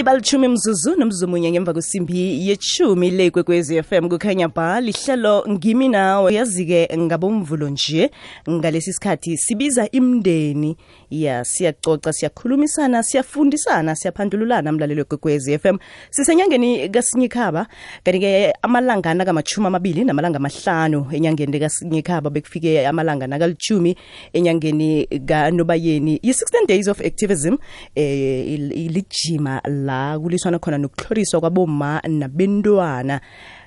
ibalitshumi 0.00 0.48
mzuzu 0.48 0.96
nomzumunye 0.96 1.50
ngemva 1.50 1.72
kwesimbi 1.72 2.48
yechumi 2.48 3.10
le 3.10 3.30
kwekwezi 3.30 3.82
FM 3.82 4.08
kukhanya 4.08 4.48
ba 4.48 4.80
lihlelo 4.80 5.44
ngimi 5.48 5.88
nawe. 5.88 6.34
Yazi-ke 6.34 6.88
ngabomvulo 6.98 7.68
nje 7.68 8.10
ngalesi 8.50 8.92
sikhathi 8.92 9.36
sibiza 9.36 9.90
imndeni 9.90 10.76
ya 11.10 11.44
siyacoca 11.44 12.12
siyakhulumisana 12.12 13.02
siyafundisana 13.02 13.96
siyaphandululana 13.96 14.72
mlaleli 14.72 15.00
wekwekwezi 15.00 15.58
FM 15.58 15.78
sisenyangeni 16.10 16.88
kasinyikhaba 16.88 17.66
kanti-ke 18.04 18.52
amalanga 18.62 19.14
nakamachumi 19.14 19.66
amabili 19.66 20.04
namalanga 20.04 20.36
amahlanu 20.36 21.06
enyangeni 21.12 21.52
lekasinyikhaba 21.52 22.30
bekufike 22.30 22.86
amalanga 22.86 23.26
nakalitshumi 23.26 23.96
enyangeni 24.32 25.06
kanobayeni. 25.06 26.20
Yi-16 26.22 26.66
days 26.66 26.88
of 26.88 27.00
activism 27.00 27.56
eh 27.94 28.48
ilijima 28.48 29.60
la 29.90 30.18
kuliswana 30.18 30.58
khona 30.58 30.78
nokuhloriswa 30.78 31.40
kwaboma 31.40 32.00
nabentwana. 32.08 33.20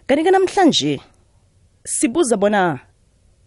Kanti-ke 0.08 0.32
namhlanje 0.32 1.00
sibuza 1.84 2.38
bona 2.38 2.80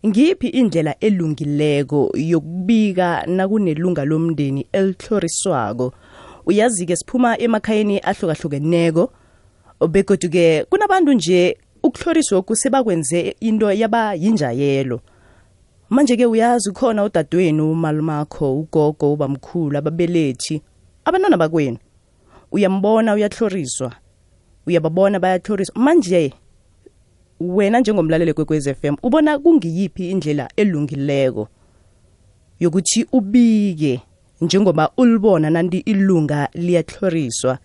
ngiphi 0.07 0.49
indlela 0.49 0.99
elungileko 1.01 2.13
yokubika 2.15 3.25
nakunelunga 3.27 4.05
lomndeni 4.05 4.67
elihloriswako 4.73 5.93
uyazi-ke 6.47 6.97
siphuma 6.97 7.39
emakhayeni 7.39 8.01
ahlukahlukeneko 8.01 9.13
begodu-ke 9.89 10.65
kunabantu 10.71 11.13
nje 11.13 11.59
ukuhloriswa 11.83 12.43
kusebakwenze 12.43 13.37
into 13.41 13.73
yaba 13.73 14.15
yinjayelo. 14.15 15.01
Manje-ke 15.91 16.27
uyazi 16.27 16.71
ukhona 16.71 17.05
udadewenu 17.05 17.73
umalumakho 17.73 18.59
ugogo 18.61 19.13
ubamkhulu 19.13 19.79
ababelethi 19.79 20.63
abantwana 21.05 21.37
bakwenu 21.37 21.79
uyambona 22.57 23.15
uyahloriswa 23.15 23.93
uyababona 24.67 25.21
bayahloriswa 25.21 25.77
manje 25.77 26.33
wena 27.41 27.81
njengomlaleli 27.81 28.33
kwekwez 28.33 28.67
m 28.83 28.97
ubona 29.03 29.39
kungiyiphi 29.39 30.11
indlela 30.11 30.49
elungileko 30.57 31.49
yokuthi 32.61 33.07
ubike 33.13 34.01
njengoba 34.41 34.91
ulibona 34.97 35.51
nanti 35.51 35.79
ilunga 35.79 36.49
liyahloriswa 36.55 37.59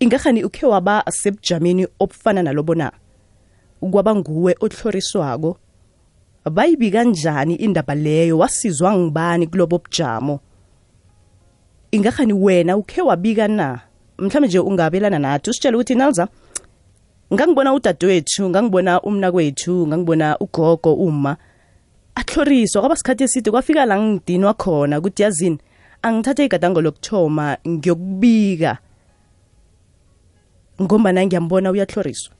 ingahani 0.00 0.44
ukhe 0.44 0.66
waba 0.66 1.04
sebujameni 1.10 1.86
obufana 1.98 2.42
nalobona 2.42 2.92
kwaba 3.90 4.14
nguwe 4.14 4.56
ohloriswako 4.60 5.56
bayibika 6.50 7.04
njani 7.04 7.54
indaba 7.54 7.94
leyo? 7.94 8.38
Wasizwa 8.38 8.96
ngibani 8.98 9.46
kulobo 9.46 9.78
bujamo 9.78 10.40
ingahani 11.92 12.32
wena 12.32 12.76
ukhe 12.76 13.02
wabika 13.02 13.48
na? 13.48 13.80
Mhlawumbe 14.18 14.48
nje 14.48 14.58
ungabelana 14.58 15.18
nathi 15.18 15.50
usitshele 15.50 15.76
ukuthi 15.76 15.94
nalza 15.94 16.28
ngangibona 17.34 17.74
udadewethu 17.74 18.50
ngangibona 18.50 19.00
umna 19.00 19.32
kwethu 19.32 19.86
ngangibona 19.86 20.38
ugogo 20.38 20.94
uma 20.94 21.36
ahloriswa 22.14 22.82
kwaba 22.82 22.96
sikhathi 22.96 23.24
eside 23.24 23.50
kwafika 23.50 23.86
la 23.86 24.00
ngidinwa 24.00 24.54
khona 24.54 24.98
ukuthi 24.98 25.22
yazini 25.22 25.58
angithathe 26.02 26.44
igadango 26.44 26.80
lokuthoma 26.80 27.56
ngiyokubika. 27.68 28.78
Ngombana 30.82 31.26
ngiyambona 31.26 31.70
uyahloriswa 31.70 32.34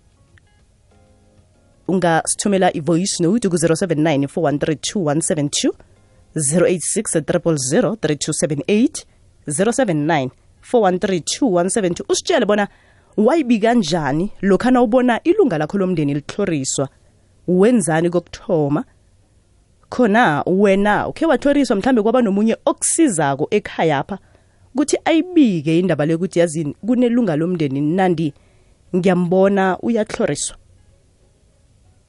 ungasithumela 1.89 2.77
i-voice 2.77 3.23
note 3.23 3.49
ku-079 3.49 4.27
413 4.27 5.73
086 6.35 7.21
000 7.21 7.97
3278 7.97 9.12
079 9.49 10.31
413 10.73 12.05
usitshele 12.09 12.47
bona 12.47 12.69
wayibika 13.17 13.75
njani 13.75 14.31
lokhana 14.43 14.83
ubona 14.83 15.23
ilunga 15.23 15.59
lakho 15.59 15.79
lomndeni 15.79 16.15
lithloriswa 16.15 16.89
wenzani 17.49 18.11
kokuthoma? 18.11 18.85
Khona 19.89 20.43
wena 20.47 21.09
ukhe 21.09 21.27
wathoriswa 21.27 21.77
mhlambe 21.77 22.03
kwaba 22.03 22.23
nomunye 22.23 22.57
okusizako 22.65 23.49
ekhaya 23.51 23.99
apha 23.99 24.19
ukuthi 24.75 24.99
ayibike 25.05 25.79
indaba 25.79 26.07
le 26.07 26.15
ukuthi 26.15 26.39
yazini 26.39 26.77
kunelunga 26.87 27.37
lomndeni 27.37 27.81
nandi 27.81 28.33
ngiyambona 28.97 29.79
uyatloriswa. 29.79 30.57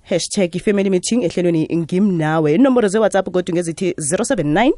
Hashtag 0.03 0.59
family 0.59 0.89
meeting 0.89 1.23
ehlelweni 1.23 1.67
ngimnawe. 1.75 2.53
Inomboro 2.55 2.87
ze-whatsapp 2.87 3.29
kodwa 3.29 3.53
ngezithi 3.55 3.91
079 3.91 4.71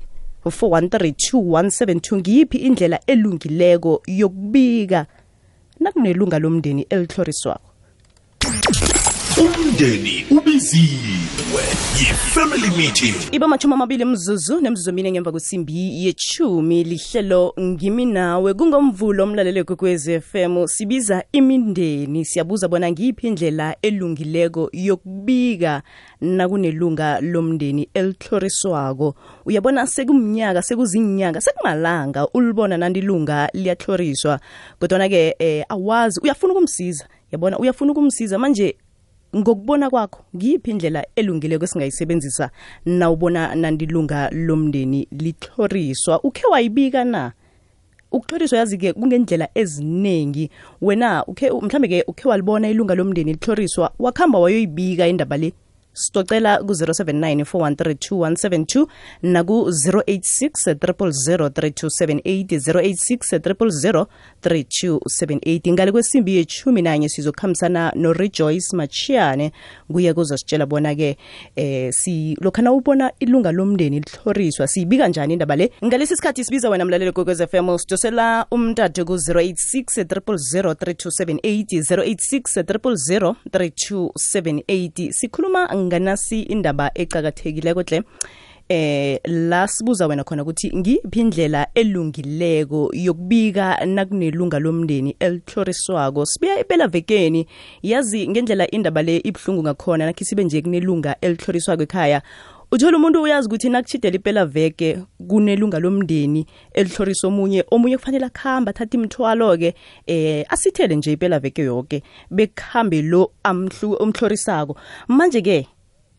4132172 0.49 2.15
ngiyiphi 2.17 2.57
indlela 2.57 2.99
elungileko 3.07 4.01
yokubika 4.07 5.05
nakunelunga 5.79 6.39
lomndeni 6.39 6.81
elihloriswako 6.89 7.74
umndeni 9.41 10.25
ubiziwe 10.31 11.63
yi-family 11.99 12.69
meeting. 12.77 13.15
Iba 13.31 13.47
machumi 13.47 13.73
amabili 13.73 14.05
mzuzu 14.05 14.61
nemzuzu 14.61 14.93
mine 14.93 15.11
ngemva 15.11 15.31
kwesimbi 15.31 16.05
yechumi 16.05 16.83
lihlelo 16.83 17.53
ngimi 17.59 18.05
nawe 18.05 18.53
kungomvulo 18.53 19.23
omlalelo 19.23 19.63
kwekwez 19.63 20.19
FM 20.19 20.67
sibiza 20.67 21.23
imindeni 21.31 22.25
siyabuza 22.25 22.67
bona 22.67 22.91
ngiyiphi 22.91 23.27
indlela 23.27 23.75
elungileko 23.81 24.69
yokubika 24.73 25.81
nakunelunga 26.21 27.19
lomndeni 27.21 27.89
elihloriswako 27.93 29.15
uyabona 29.45 29.87
sekumnyaka 29.87 30.61
sekuzinyanga 30.61 31.41
sekumalanga 31.41 32.27
ulibona 32.33 32.77
nanti 32.77 32.99
ilunga 32.99 33.49
liyahloriswa 33.53 34.39
kodwana-ke 34.79 35.35
eh, 35.39 35.65
awazi 35.69 36.19
uyafuna 36.23 36.53
ukumsiza. 36.53 37.07
Yabona 37.31 37.59
uyafuna 37.59 37.91
ukumsiza 37.91 38.37
manje 38.37 38.75
ngokubona 39.35 39.89
kwakho 39.89 40.23
ngiyiphi 40.35 40.71
indlela 40.71 41.05
elungileko 41.15 41.63
esingayisebenzisa? 41.65 42.49
Nawubona 42.85 43.55
nandilunga 43.55 44.29
lomndeni 44.29 45.07
lithloriswa 45.11 46.23
ukhe 46.23 46.47
wayibika 46.47 47.03
na? 47.03 47.31
Ukuthloriswa 48.11 48.59
yazi-ke 48.59 48.93
kungendlela 48.93 49.49
eziningi 49.55 50.49
wena 50.81 51.25
ukhe 51.25 51.51
mhlambe-ke 51.51 52.03
ukhe 52.07 52.29
walibona 52.29 52.69
ilunga 52.69 52.95
lomndeni 52.95 53.31
lithloriswa 53.33 53.91
wakuhamba 53.99 54.39
wayoyibika 54.39 55.07
indaba 55.07 55.37
le 55.37 55.53
sitocela 55.95 56.57
ku-079 56.57 57.43
413 57.43 58.87
naku-086 59.21 60.73
3278 60.73 62.59
086 62.59 63.39
3278 63.39 65.73
ngale 65.73 65.91
kwesimbi 65.91 66.35
yechumi 66.35 66.81
nanye 66.81 67.09
sizokhambisana 67.09 67.91
norejoyce 67.95 68.75
machiyane 68.75 69.51
kuye 69.91 70.13
kuzositshela 70.13 70.65
bona-ke 70.65 71.17
eh 71.55 71.93
si 71.93 72.37
lokhana 72.41 72.71
ubona 72.71 73.11
ilunga 73.19 73.51
lomndeni 73.51 73.99
lihloriswa 73.99 74.67
siyibika 74.67 75.07
njani 75.07 75.33
indaba 75.33 75.55
le? 75.55 75.71
Ngalesi 75.85 76.15
sikhathi 76.15 76.43
sibiza 76.43 76.69
wena 76.69 76.85
mlaleli 76.85 77.11
kwekwez 77.11 77.41
fm 77.41 77.77
sidosela 77.77 78.45
umntathe 78.51 79.03
ku-086 79.03 80.03
3278 80.03 81.81
086 81.81 82.63
3278 82.63 85.11
sikhuluma 85.11 85.69
nganasi 85.85 86.41
indaba 86.41 86.91
ecakathekileko 86.95 87.81
hle 87.81 88.03
eh 88.69 89.19
la 89.25 89.67
sibuza 89.67 90.07
wena 90.07 90.23
khona 90.23 90.41
ukuthi 90.41 90.77
ngiphi 90.77 91.19
indlela 91.19 91.67
elungileko 91.75 92.89
yokubika 92.93 93.85
nakunelunga 93.85 94.59
lomndeni 94.59 95.15
elitloriswako? 95.19 96.25
Sibuya 96.25 96.59
impela 96.59 96.87
vekeni 96.87 97.47
yazi 97.83 98.27
ngendlela 98.27 98.71
indaba 98.71 99.01
le 99.01 99.17
ibuhlungu 99.17 99.63
ngakhona 99.63 100.05
nakhi 100.05 100.25
sibe 100.25 100.43
nje 100.43 100.61
kunelunga 100.61 101.15
elihloriswako 101.21 101.83
ekhaya. 101.83 102.21
Uthola 102.71 102.97
umuntu 102.97 103.21
uyazi 103.21 103.47
ukuthi 103.47 103.69
nakuchidela 103.69 104.15
ipela 104.15 104.45
veke 104.45 104.97
kunelunga 105.27 105.79
lomndeni 105.79 106.45
elihlorisa 106.73 107.27
omunye 107.27 107.63
omunye 107.71 107.97
kufanele 107.97 108.25
akuhamba 108.25 108.69
athathe 108.69 108.97
imithwalo-ke 108.97 109.75
eh 110.07 110.45
asithele 110.49 110.95
nje 110.95 111.11
ipela 111.11 111.39
veke 111.39 111.61
yoke 111.61 112.03
bekuhambe 112.31 113.01
lo 113.01 113.31
omhlorisako 113.99 114.77
manje-ke 115.07 115.67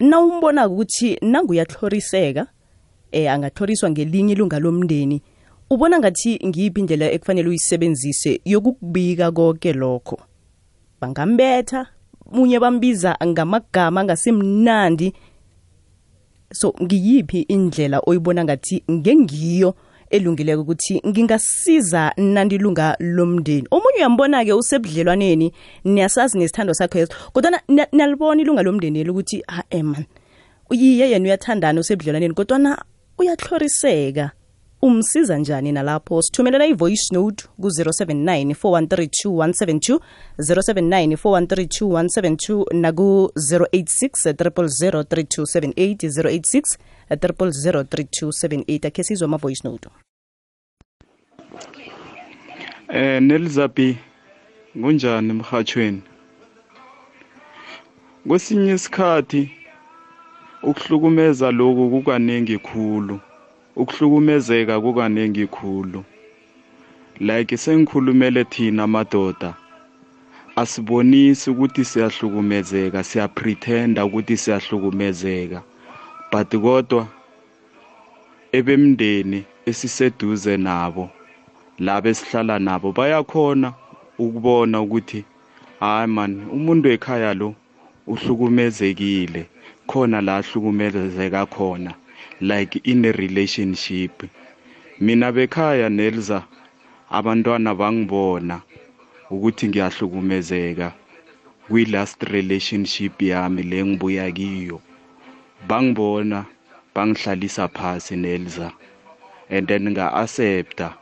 nawumbona 0.00 0.68
ukuthi 0.68 1.18
nanguyahloriseka 1.22 2.46
eh 3.12 3.32
angathoriswa 3.32 3.90
ngelinye 3.90 4.32
ilunga 4.32 4.58
lomndeni 4.58 5.22
ubona 5.70 5.98
ngathi 5.98 6.38
ngiyiphi 6.46 6.80
indlela 6.80 7.10
ekufanele 7.12 7.48
uyisebenzise 7.48 8.40
yokukubika 8.44 9.32
konke 9.32 9.72
lokho? 9.72 10.18
Bangambetha 11.00 11.86
munye 12.32 12.58
bambiza 12.58 13.16
ngamagama 13.26 14.00
angasimnandi. 14.00 15.12
So 16.52 16.74
ngiyiphi 16.82 17.40
indlela 17.40 18.00
oyibona 18.06 18.44
ngathi 18.44 18.82
ngengiyo 18.90 19.74
elungileko 20.10 20.62
ukuthi 20.62 21.02
ngingasiza 21.06 22.12
nandilunga 22.16 22.96
lomndeni 23.00 23.66
omunye 23.70 23.98
uyambona-ke 23.98 24.52
usebudlelwaneni 24.52 25.52
niyasazi 25.84 26.38
nesithando 26.38 26.74
sakho 26.74 26.98
yeso 26.98 27.14
kodwana 27.32 27.60
niyalibona 27.92 28.42
ilunga 28.42 28.62
lomndeni 28.62 29.10
ukuthi 29.10 29.42
ha-e 29.46 29.82
man 29.82 30.04
yiye 30.70 31.10
yena 31.10 31.24
uyathandana 31.24 31.80
usebudlelwaneni 31.80 32.34
kodwana 32.34 32.84
uyahloriseka. 33.18 34.30
Umsiza 34.82 35.38
njani 35.38 35.72
nalapho? 35.72 36.22
Sithumelela 36.22 36.66
i-voice 36.66 37.08
note 37.12 37.44
ku-079 37.60 38.54
4132172 38.54 39.98
079 40.38 41.16
4132172 41.16 42.64
naku-086 42.74 44.32
000 44.32 45.02
3278 45.02 46.08
086 46.08 46.78
000 47.10 47.82
3278 47.82 48.86
akhe 48.86 49.04
sizwe 49.04 49.24
ama-voice 49.24 49.68
note 49.68 49.88
Eh 52.88 53.22
Nelizabi 53.22 53.98
kunjani 54.80 55.30
emhathweni? 55.30 56.02
Kwesinye 58.28 58.74
isikhathi 58.74 59.50
ukuhlukumeza 60.62 61.50
lokhu 61.50 61.90
kukaningi 61.90 62.58
khulu. 62.58 63.20
Ukuhlukumezeka 63.76 64.80
kukaningi 64.80 65.46
khulu. 65.46 66.04
Like 67.20 67.56
sengikhulumele 67.56 68.44
thina 68.44 68.86
madoda 68.86 69.54
asibonisi 70.56 71.50
ukuthi 71.50 71.84
siyahlukumezeka 71.84 73.04
siya 73.04 73.28
pretenda 73.28 74.04
ukuthi 74.04 74.36
siyahlukumezeka 74.36 75.62
but 76.30 76.50
kodwa 76.50 77.06
ebemndeni 78.52 79.44
esiseduze 79.66 80.56
nabo 80.56 81.10
laba 81.78 82.08
esihlala 82.08 82.58
nabo 82.58 82.92
bayakhona 82.92 83.72
ukubona 84.18 84.80
ukuthi 84.80 85.24
hayi 85.80 86.06
man 86.06 86.32
umuntu 86.56 86.86
ekhaya 86.94 87.34
lo 87.34 87.54
uhlukumezekile. 88.06 89.46
Khona 89.86 90.20
la 90.20 90.36
ahlukumezeka 90.36 91.46
khona 91.46 91.94
like 92.40 92.76
in 92.84 93.04
a 93.04 93.12
relationship. 93.12 94.22
Mina 95.00 95.32
bekhaya 95.32 95.88
nelza 95.88 96.42
abantwana 97.10 97.74
bangibona 97.74 98.60
ukuthi 99.30 99.68
ngiyahlukumezeka. 99.68 100.92
Kwi-last 101.68 102.22
relationship 102.22 103.22
yami 103.22 103.62
le 103.62 103.84
ngibuya 103.84 104.30
kiyo. 104.32 104.80
Bangibona 105.68 106.44
bangihlalisa 106.94 107.68
phasi 107.68 108.16
nelza. 108.16 108.72
And 109.50 109.68
then 109.68 109.90
nga-accepta 109.90 110.94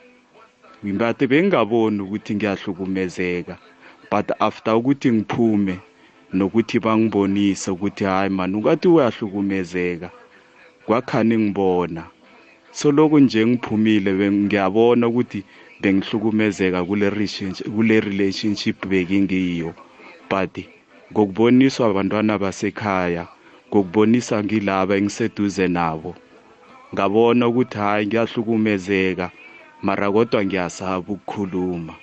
but 0.85 1.19
bengingaboni 1.19 2.01
ukuthi 2.03 2.35
ngiyahlukumezeka 2.35 3.57
but 4.11 4.31
after 4.39 4.75
ukuthi 4.75 5.13
ngiphume 5.13 5.79
nokuthi 6.33 6.79
bangibonise 6.79 7.71
ukuthi 7.71 8.05
hayi 8.05 8.31
man 8.31 8.55
ukathi 8.55 8.89
uyahlukumezeka 8.89 10.11
kwakhani 10.87 11.39
ngibona. 11.39 12.05
So 12.73 12.93
lokho 12.93 13.21
nje 13.21 13.47
ngiphumile 13.47 14.31
ngiyabona 14.31 15.09
ukuthi 15.09 15.45
bengihlukumezeka 15.81 16.85
kule 16.85 17.11
kule 17.75 18.01
relationship 18.01 18.87
bekingiyo. 18.87 19.75
But 20.31 20.59
ngokuboniswa 21.13 21.87
abantwana 21.87 22.39
basekhaya 22.39 23.27
ngokubonisa 23.75 24.45
ngilaba 24.45 24.97
engiseduze 24.97 25.69
nabo. 25.69 26.15
Ngabona 26.95 27.49
ukuthi 27.49 27.79
hayi 27.79 28.07
ngiyahlukumezeka 28.07 29.31
mara 29.83 30.13
kodwa 30.13 30.45
ngiyasaba 30.45 30.99
ukukhuluma. 30.99 31.95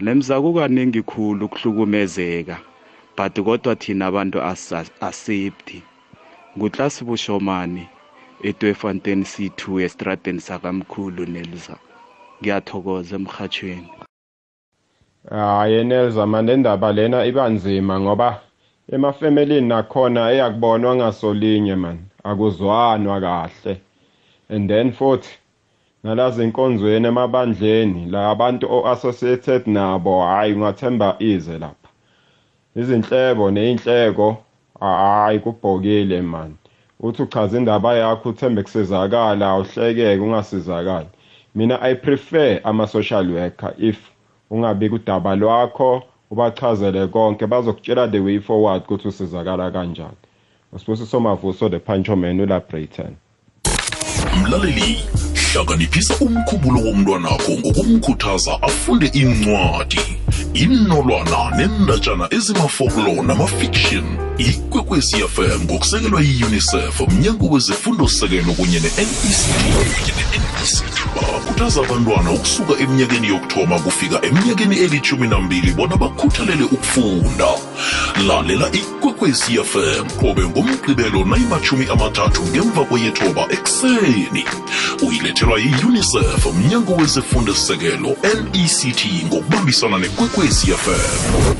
Lemza 0.00 0.40
kukaningi 0.40 1.02
khulu 1.02 1.46
ukuhlukumezeka 1.46 2.58
but 3.16 3.34
kodwa 3.44 3.76
thina 3.76 4.06
abantu 4.06 4.42
asafety 5.00 5.82
ngutlasi 6.58 7.04
bushomani 7.04 7.86
etwefontein 8.42 9.22
c2 9.22 9.80
estradeni 9.86 10.40
sakamkhulu 10.40 11.26
nelza. 11.26 11.76
Ngiyathokoza 12.40 13.16
emhathweni 13.16 13.90
hayi 15.30 15.84
nelza 15.84 16.26
manje 16.26 16.54
indaba 16.54 16.92
lena 16.92 17.24
iba 17.24 17.48
nzima 17.48 18.00
ngoba 18.00 18.42
emafemelini 18.88 19.68
nakhona 19.68 20.30
eyakubonwa 20.30 20.96
ngasolinye 20.96 21.76
man. 21.76 21.98
Akuzwanwa 22.24 23.20
kahle. 23.20 23.80
And 24.48 24.68
then 24.70 24.92
futhi 24.92 25.38
nalazi 26.04 26.42
inkonzweni 26.44 27.06
emabandleni 27.06 28.10
la 28.10 28.30
abantu 28.30 28.66
o-associated 28.70 29.66
nabo 29.66 30.22
hhayi 30.22 30.52
ungathemba 30.54 31.16
ize 31.18 31.58
lapha. 31.58 31.88
Izinhlebo 32.76 33.50
ney'nhleko 33.50 34.36
hhayi 34.80 35.38
kubhokile 35.38 36.22
man. 36.22 36.56
Uthi 37.00 37.22
uchaza 37.22 37.58
indaba 37.58 37.94
yakho 37.94 38.28
uthembe 38.28 38.62
kusizakala 38.62 39.48
awuhlekeke 39.48 40.22
ungasizakali. 40.22 41.08
Mina 41.54 41.80
i 41.82 41.94
prefer 41.94 42.60
ama-social 42.64 43.30
worker 43.30 43.74
if 43.78 44.10
ungabika 44.50 44.94
udaba 44.94 45.36
lwakho 45.36 46.02
ubachazele 46.32 47.06
konke 47.06 47.46
bazokutshela 47.46 48.08
the 48.08 48.20
way 48.20 48.40
forward 48.40 48.82
ukuthi 48.82 49.08
usizakala 49.08 49.70
kanjani. 49.70 50.16
Usibusiso 50.72 51.20
mavuso 51.20 51.68
the 51.68 51.78
punchoman 51.78 52.40
ulabrayton 52.40 53.16
mlaleli 54.40 55.04
hlakaniphisa 55.52 56.14
umkhumbulo 56.24 56.80
womntwanakho 56.80 57.52
ngokumkhuthaza 57.52 58.62
afunde 58.62 59.06
incwadi. 59.06 60.00
Inolwana 60.54 61.56
nendatshana 61.56 62.28
ezimafoklo 62.30 63.22
namafiction 63.22 64.04
ikwekwezi 64.38 65.16
fm 65.16 65.64
ngokusekelwa 65.64 66.20
yi-unicef 66.20 67.00
mnyango 67.00 67.46
wezefundo-sekelo 67.46 68.52
kunye 68.52 68.80
ne-nect 68.80 70.22
bakhuthaza 71.16 71.80
abantwana 71.80 72.30
ukusuka 72.30 72.72
eminyakeni 72.82 73.28
yokuthoma 73.28 73.78
kufika 73.78 74.26
eminyakeni 74.26 74.76
elithumi 74.76 75.28
nambili 75.28 75.72
bona 75.72 75.96
bakhuthalele 75.96 76.64
ukufunda. 76.64 77.48
Lalela 78.26 78.68
ikwekwezi 79.02 79.58
fm 79.64 80.06
qobe 80.20 80.42
ngomgqibelo 80.48 81.24
nayimachumi 81.24 81.86
amathathu 81.90 82.42
ngemva 82.46 82.84
kweyethoba 82.84 83.42
ekuseni. 83.50 84.44
Uyilethelwa 85.06 85.58
yi-unicef 85.58 86.46
mnyango 86.46 86.92
wezefundo-sekelo 86.94 88.16
nect 88.52 89.06
ngokubambisana 89.26 89.98
nekwekwezi 89.98 90.66
fm 90.66 91.56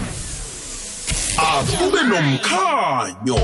akube 1.37 2.03
nomkhanyo. 2.03 3.41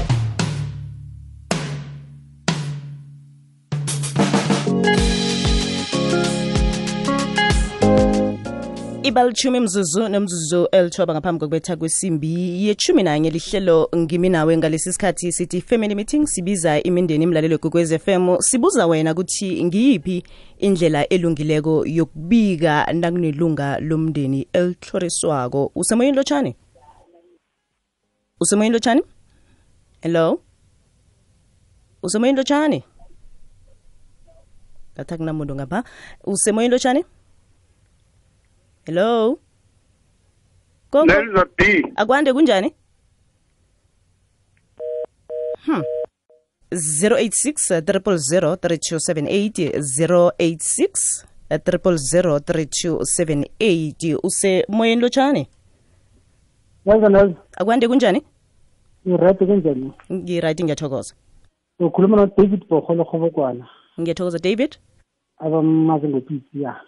Ibalithumi 9.09 9.61
mzuzu 9.61 10.09
nomzuzu 10.09 10.69
elithoba 10.73 11.15
ngaphambi 11.15 11.41
kokubetha 11.41 11.77
kwesimbi 11.77 12.65
yechumi 12.67 13.03
nanye 13.03 13.31
lihlelo 13.31 13.89
ngimi 13.97 14.29
nawe 14.29 14.57
ngalesi 14.57 14.93
sikhathi 14.93 15.33
sithi 15.33 15.61
family 15.61 15.95
meeting 15.95 16.27
sibiza 16.27 16.83
imindeni 16.83 17.25
imlalelo 17.25 17.59
gogwez 17.59 17.97
fm 17.99 18.37
sibuza 18.41 18.87
wena 18.87 19.13
ukuthi 19.13 19.65
ngiyiphi 19.65 20.25
indlela 20.59 21.09
elungileko 21.09 21.87
yokubika 21.87 22.93
nakunelunga 22.93 23.81
lomndeni 23.81 24.49
elihloriswako 24.53 25.73
usemoyeni 25.75 26.17
lotshani 26.17 26.57
usemoyeni 28.41 28.73
lotshani 28.73 29.03
hello? 30.01 30.41
Usemoyeni 32.03 32.37
lotshani 32.37 32.85
ngathi 34.95 35.15
akunamuntu 35.15 35.55
ngapha. 35.55 35.85
Usemoyeni 36.25 36.73
lotshani 36.73 37.05
hello? 38.89 39.39
Nelza 41.07 41.45
B. 41.57 41.83
Akwande 41.97 42.33
kunjani? 42.33 42.75
Hmm. 45.67 45.83
086 46.73 47.81
000 47.81 48.55
3278 48.55 49.79
086 49.79 51.27
000 51.51 52.39
3278 52.39 54.19
usemoyeni 54.23 55.03
lotshani 55.03 55.49
Nelza 56.87 57.35
akwande 57.57 57.89
kunjani? 57.89 58.23
Ngirayidi 59.09 59.47
kunjani? 59.47 59.93
Ngiright 60.13 60.61
ngiyathokoza. 60.65 61.15
Ukhuluma 61.81 62.17
no-david 62.17 62.69
Bogolo 62.69 63.05
Gobokwana 63.05 63.69
ngiyathokoza 64.01 64.39
david. 64.39 64.77
Abamazi 65.39 66.09
ngopisi 66.09 66.63
ya 66.63 66.81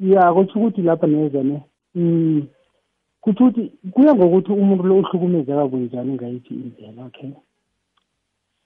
ya 0.00 0.32
kutsho 0.34 0.58
ukuthi 0.58 0.82
lapha 0.82 1.06
nezane 1.06 1.62
um 1.94 2.46
kutsho 3.20 3.44
ukuthi 3.44 3.72
kuya 3.92 4.14
ngokuthi 4.14 4.52
umuntu 4.52 4.82
lo 4.84 4.98
uhlukumezeka 4.98 5.66
bunjani 5.66 6.12
ngayiphi 6.12 6.54
indlela 6.54 7.04
okay? 7.06 7.32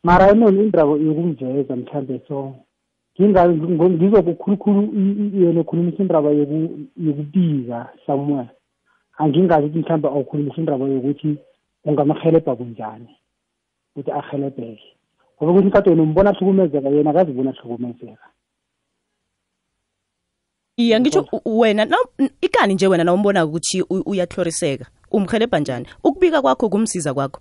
Mara 0.04 0.30
enona 0.30 0.62
indaba 0.62 0.90
yokumveza 0.90 1.76
mhlambe 1.76 2.20
so 2.28 2.54
ngizokukhulukhulu 3.20 4.82
yena 5.34 5.60
ukhulumisa 5.60 6.02
indaba 6.02 6.30
yokubika 6.30 7.88
somewhere 8.06 8.50
angingazi 9.18 9.66
ukuthi 9.66 9.78
mhlawumbe 9.78 10.08
awukhulumisa 10.08 10.56
indaba 10.60 10.84
yokuthi 10.86 11.36
ungamhelebha 11.84 12.54
bunjani 12.54 13.10
ukuthi 13.90 14.10
ahelebheke 14.10 14.88
ngoba 15.36 15.52
ukuthi 15.52 15.68
mkade 15.68 15.90
wena 15.90 16.02
umbona 16.02 16.30
ahlukumezeka 16.30 16.88
yena 16.88 17.10
akazibona 17.10 17.50
ahlukumezeka 17.50 18.26
iya 20.78 21.00
ngitsho 21.00 21.26
wena 21.44 21.84
na 21.84 21.96
ikani 22.40 22.74
nje 22.74 22.86
wena 22.86 23.04
nawumbona 23.04 23.44
ukuthi 23.44 23.82
uyahloriseka 23.82 24.86
umhelebha 25.10 25.58
njani 25.58 25.86
ukubika 26.04 26.42
kwakho 26.42 26.68
kumsiza 26.68 27.14
kwakho? 27.14 27.40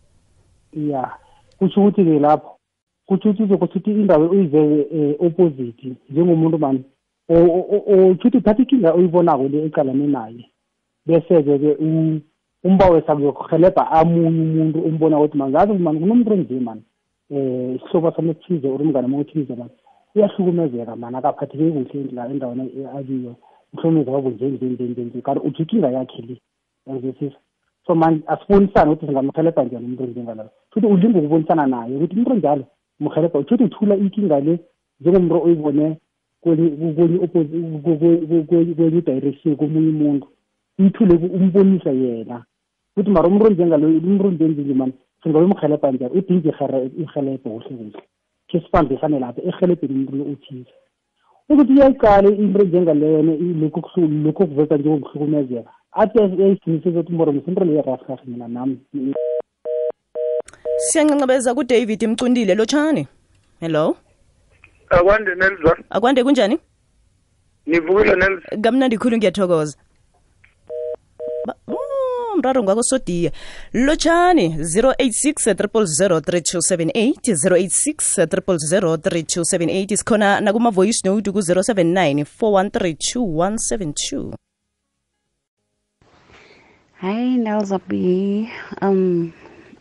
Ya 0.74 1.12
kusho 1.60 1.82
ukuthi-ke 1.82 2.20
lapho 2.20 2.58
kusho 3.06 3.29
ukuthi 3.29 3.44
uzokuthi 3.44 3.91
indaba 3.91 4.25
uyiveze 4.25 4.88
um 4.91 5.15
opposite 5.20 5.94
njengomuntu 6.10 6.58
mani 6.58 6.84
ukuthi 7.29 8.38
uthatha 8.38 8.62
inkinga 8.62 8.94
oyibonako 8.94 9.44
le 9.44 9.65
ecalane 9.65 10.08
naye. 10.08 10.50
Bese-ke-ke 11.06 11.77
umbawe 12.63 13.01
sakuyokuhelebha 13.01 13.91
amunye 13.91 14.27
umuntu 14.27 14.79
umbona 14.79 15.20
ukuthi 15.20 15.38
mangazi 15.38 15.74
mani 15.74 16.00
kunomuntu 16.00 16.34
onje 16.34 16.60
mani 16.60 16.82
um 17.29 17.75
isihlobo 17.75 18.12
sami 18.12 18.29
ethize 18.29 18.67
or 18.67 18.82
umngane 18.82 19.17
othize 19.17 19.56
mani 19.56 19.72
uyahlukumezeka 20.18 20.96
mani 20.96 21.18
akaphatheke 21.18 21.72
kuhle 21.72 22.12
la 22.14 22.28
endaweni 22.30 22.62
akiyo 22.98 23.36
uhlomeza 23.74 24.12
kwabo 24.12 24.30
nje 24.30 24.46
nje 24.50 24.66
nje 24.66 24.84
nje 24.84 25.02
nje. 25.04 25.22
Kanti 25.22 25.48
uthi 25.48 25.62
inkinga 25.64 25.90
yakhe 25.92 26.22
le. 26.22 26.36
Yangizwisisa 26.88 27.38
so 27.88 27.96
manje 27.96 28.24
asibonisane 28.28 28.92
ukuthi 28.92 29.06
singamhelebha 29.06 29.64
njani 29.64 29.86
umuntu 29.86 30.04
onjengaloyo 30.04 30.50
futhi 30.72 30.88
ulinga 30.88 31.20
ukubonisana 31.20 31.68
naye 31.68 31.96
ukuthi 31.96 32.14
umuntu 32.16 32.32
onjalo 32.32 32.64
mhelebha 33.00 33.40
uthi 33.40 33.54
uthula 33.64 33.96
inkinga 33.96 34.40
le 34.40 34.60
njengomuntu 35.02 35.44
oyibone 35.46 35.98
kwenye 36.42 36.70
kwenye 36.70 37.18
opposi- 37.26 37.82
ku- 37.84 37.98
ku- 38.00 38.46
ku- 38.48 38.76
kwenye 38.76 39.02
direction 39.02 39.56
komunye 39.56 39.90
umuntu. 39.90 40.28
Uyithule 40.80 41.14
umbonisa 41.38 41.92
yena. 41.92 42.44
Ukuthi 42.94 43.10
mara 43.12 43.28
umuntu 43.28 43.46
onjengaloyo 43.46 43.98
umuntu 43.98 44.28
onjenjinje 44.28 44.74
mani 44.74 44.94
singayomhelebha 45.24 45.92
njani? 45.92 46.14
Udinga 46.18 46.50
ihelebho 46.98 47.50
kuhle 47.50 47.76
kuhle 47.78 48.02
khe 48.50 48.60
sibambisane 48.60 49.20
lapho 49.20 49.42
ehelebheni 49.50 49.94
umuntu 49.94 50.16
lo 50.18 50.24
uthize 50.24 50.74
ukuthi 51.50 51.74
uyayiqala 51.74 52.30
into 52.30 52.62
enjengaleyo 52.62 53.22
lokhu 53.62 53.80
kuhlu- 53.82 54.24
lokhu 54.25 54.48
kuveza 54.48 54.77
njengokuhlukumezeka 54.77 55.72
athi 55.92 56.18
eyiginisise 56.20 56.89
ukuthi 56.89 57.12
mboro 57.13 57.32
into 57.32 57.63
leyo 57.66 57.82
rasikahle 57.82 58.24
mina 58.27 58.48
nami 58.48 58.77
siyancancabeza 60.77 61.54
kudavid 61.56 62.04
mcundile 62.08 62.56
lotshani 62.56 63.08
hello? 63.60 63.96
Akwande 64.89 65.36
nelza 65.36 65.77
akwande 65.89 66.24
kunjani? 66.24 66.60
Nivukile 67.66 68.16
nelza 68.16 68.58
kamnandi 68.62 68.98
khulu 68.98 69.18
ngiyathokoza 69.18 69.77
Oh, 72.38 72.39
mraro 72.39 72.63
ngwako 72.63 72.84
sodiya 72.84 73.32
lotshani 73.74 74.48
086 74.50 75.53
3278 75.53 77.34
086 77.34 78.25
3278 78.25 79.96
sikhona 79.96 80.41
nakuma-voice 80.41 81.01
note 81.06 81.32
ku-079 81.32 82.25
413 82.39 84.34
Hayi 87.01 87.44
B 87.88 88.50
um 88.82 89.32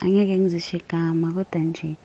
angeke 0.00 0.38
ngizisho 0.38 0.76
igama 0.76 1.32
kodwa 1.32 1.60
nje 1.60 1.96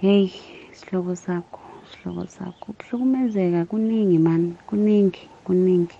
hey 0.00 0.30
sihloko 0.72 1.16
sakho 1.16 1.60
sihloko 1.90 2.26
sakho. 2.26 2.72
Ukuhlukumezeka 2.72 3.64
kuningi 3.64 4.18
man 4.18 4.54
kuningi 4.66 5.28
kuningi 5.44 5.94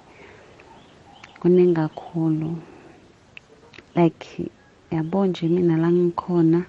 kuningi 1.41 1.75
kakhulu. 1.75 2.72
Like 3.97 4.51
yabo 4.91 5.27
nje 5.27 5.49
mina 5.49 5.77
la 5.77 5.89
ngikhona 5.93 6.61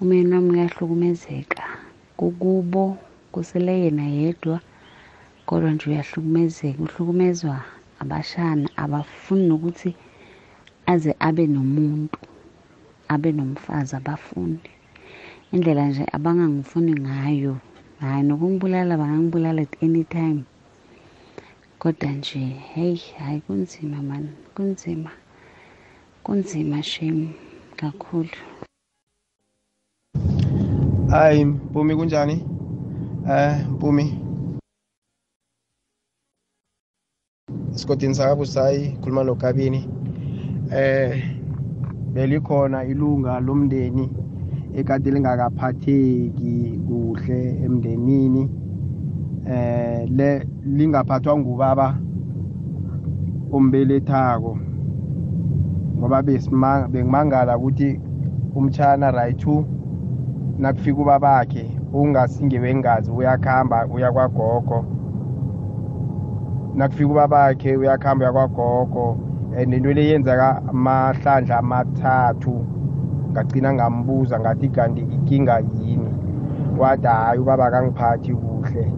umyeni 0.00 0.34
wami 0.34 0.50
uyahlukumezeka. 0.50 1.62
Kukubo 2.16 2.96
kusele 3.32 3.80
yena 3.80 4.06
yedwa 4.18 4.60
kodwa 5.46 5.70
nje 5.70 5.90
uyahlukumezeka. 5.90 6.82
Uhlukumezwa 6.82 7.56
abashana 8.02 8.68
abafuni 8.76 9.48
nokuthi 9.48 9.90
aze 10.86 11.12
abe 11.18 11.46
nomuntu 11.46 12.18
abe 13.08 13.32
nomfazi 13.32 13.96
abafuni 13.96 14.60
indlela 15.52 15.88
nje 15.88 16.04
abangangifuni 16.16 16.92
ngayo 16.92 17.54
hayi 18.00 18.22
nokungibulala 18.22 18.96
bangangibulala 19.00 19.62
at 19.62 19.82
any 19.82 20.04
time. 20.04 20.44
Kodwa 21.78 22.10
nje 22.10 22.38
hey 22.38 22.96
hayi 23.18 23.40
kunzima 23.40 24.02
man 24.02 24.28
kunzima. 24.54 25.10
Kunzima 26.26 26.82
shame 26.82 27.28
kakhulu. 27.76 28.28
Hayi 31.10 31.44
mpumi 31.44 31.96
kunjani? 31.96 32.44
Eh 33.30 33.68
mpumi? 33.70 34.18
Esigodini 37.74 38.14
sakabusayi 38.14 38.88
khuluma 39.00 39.24
nogabini 39.24 39.88
eh 40.72 41.24
belikhona 42.12 42.84
ilunga 42.84 43.40
lomndeni 43.40 44.10
ekade 44.76 45.10
lingakaphatheki 45.10 46.80
kuhle 46.88 47.48
emndenini. 47.64 48.50
Eh 49.48 50.10
le 50.10 50.46
lingaphathwa 50.64 51.38
ngubaba 51.38 51.98
umbelethako 53.52 54.65
ngoba 55.98 56.22
besimanga 56.22 56.88
bengimangala 56.88 57.58
ukuthi 57.58 58.00
umtshana 58.54 59.10
right 59.10 59.44
nakufika 60.58 61.00
ubabakhe 61.00 61.64
ungasingewengazi 61.92 63.10
uyakhamba 63.10 63.86
uya 63.94 64.12
kwagogo 64.12 64.84
nakufika 66.74 67.10
ubabakhe 67.10 67.76
uyakhamba 67.76 68.24
uya 68.24 68.32
kwagogo 68.32 69.18
and 69.56 69.74
into 69.74 69.92
le 69.92 70.08
yenzeka 70.08 70.62
amahlandla 70.68 71.58
amathathu 71.58 72.64
ngagcina 73.30 73.74
ngambuza 73.74 74.40
ngathi 74.40 74.68
kanti 74.68 75.00
inkinga 75.00 75.58
yini? 75.58 76.10
Wathi 76.78 77.06
hhayi 77.06 77.38
ubaba 77.40 77.70
kangiphathi 77.70 78.34
kuhle. 78.34 78.92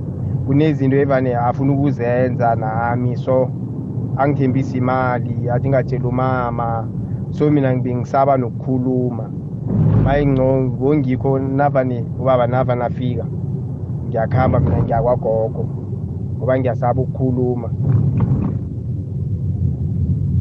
Kunezinto 0.47 0.97
evane 0.97 1.37
afuna 1.37 1.73
ukuzenza 1.73 2.55
nami 2.55 3.17
so 3.17 3.51
angithembisa 4.19 4.77
imali 4.77 5.51
athi 5.51 5.69
ngatshela 5.69 6.09
umama. 6.09 6.89
So 7.31 7.51
mina 7.51 7.75
bengisaba 7.77 8.37
nokukhuluma. 8.37 9.31
Maye 10.05 10.27
ngongikho 10.27 11.39
navane 11.39 12.05
ubaba 12.21 12.47
nava 12.47 12.75
nafika. 12.75 13.27
Ngiyakuhamba 14.09 14.61
mina 14.61 14.83
ngiyakwagogo 14.83 15.69
ngoba 16.37 16.59
ngiyasaba 16.59 17.03
ukukhuluma. 17.03 17.69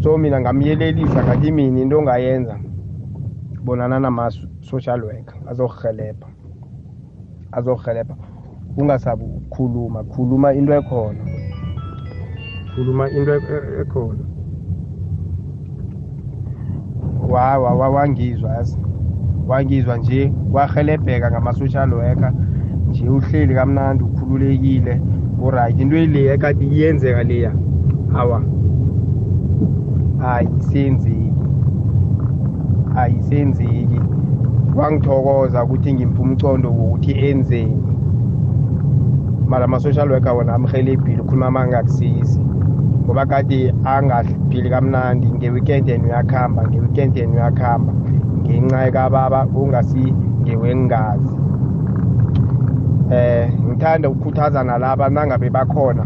So 0.03 0.17
mina 0.17 0.41
ngamyelelisa 0.41 1.23
ngathi 1.23 1.51
mina 1.51 1.81
into 1.81 1.97
ongayenza 1.99 2.59
bonana 3.63 3.99
nama-social 3.99 5.03
worker 5.03 5.35
azokuhelebha 5.49 6.27
azokuhelebha 7.51 8.15
ungasabi 8.77 9.23
ukukhuluma 9.23 10.03
khuluma 10.03 10.53
into 10.53 10.73
ekhona. 10.73 11.46
Khuluma 12.77 13.09
into 13.09 13.33
e- 13.33 13.81
ekhona. 13.81 14.23
Wa 17.29 17.57
wa 17.57 17.73
wa 17.73 17.89
wangizwa 17.89 18.51
yazi. 18.53 18.77
Wangizwa 19.47 19.97
nje 19.97 20.33
wahelebheka 20.51 21.31
ngama-social 21.31 21.93
worker. 21.93 22.33
Nje 22.89 23.09
uhleli 23.09 23.55
kamnandi 23.55 24.03
ukhululekile 24.03 25.01
oright 25.43 25.79
into 25.79 25.95
leya 25.95 26.33
ekade 26.33 26.65
iyenzeka 26.65 27.23
leya 27.23 27.51
hawa 28.13 28.43
ayisenzeki 30.25 31.33
ayisenzeki. 32.95 34.01
Kwangithokoza 34.75 35.63
ukuthi 35.63 35.93
ngimpa 35.93 36.21
umcondo 36.21 36.71
wokuthi 36.71 37.11
enzeni. 37.11 37.83
Mara 39.47 39.65
ama-social 39.65 40.11
worker 40.11 40.33
wona 40.33 40.53
amhelebhile 40.55 41.21
ukhuluma 41.21 41.47
ama 41.47 41.61
angakusizi 41.61 42.46
ngoba 43.07 43.25
kade 43.25 43.73
angaphili 43.83 44.69
kamnandi 44.69 45.27
nge-weekend 45.31 45.87
yena 45.89 46.03
uyakuhamba 46.07 46.61
nge-weekend 46.67 47.17
yena 47.17 47.33
uyakuhamba 47.33 47.93
ngenxa 48.43 48.91
kababa 48.91 49.45
ungasi 49.55 50.13
ngewengazi. 50.43 51.35
Eh 53.11 53.47
ngithanda 53.67 54.09
ukukhuthaza 54.09 54.63
nalaba 54.63 55.09
nangabe 55.09 55.49
bakhona 55.49 56.05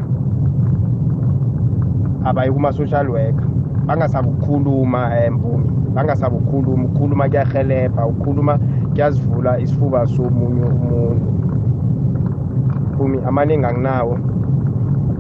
abayi 2.25 2.51
kuma-social 2.51 3.09
worker 3.09 3.47
bangasabi 3.87 4.29
ukukhuluma 4.29 5.09
um 5.27 5.33
mpumi 5.35 5.69
bangasabi 5.95 6.35
ukukhuluma 6.35 6.83
ukukhuluma 6.85 7.29
kuyahelebha 7.29 8.05
ukukhuluma 8.05 8.59
kuyazivula 8.93 9.59
isifuba 9.59 10.05
somunye 10.07 10.63
umuntu. 10.63 11.33
Mpumi 12.93 13.17
amaningi 13.25 13.65
anginawo 13.65 14.19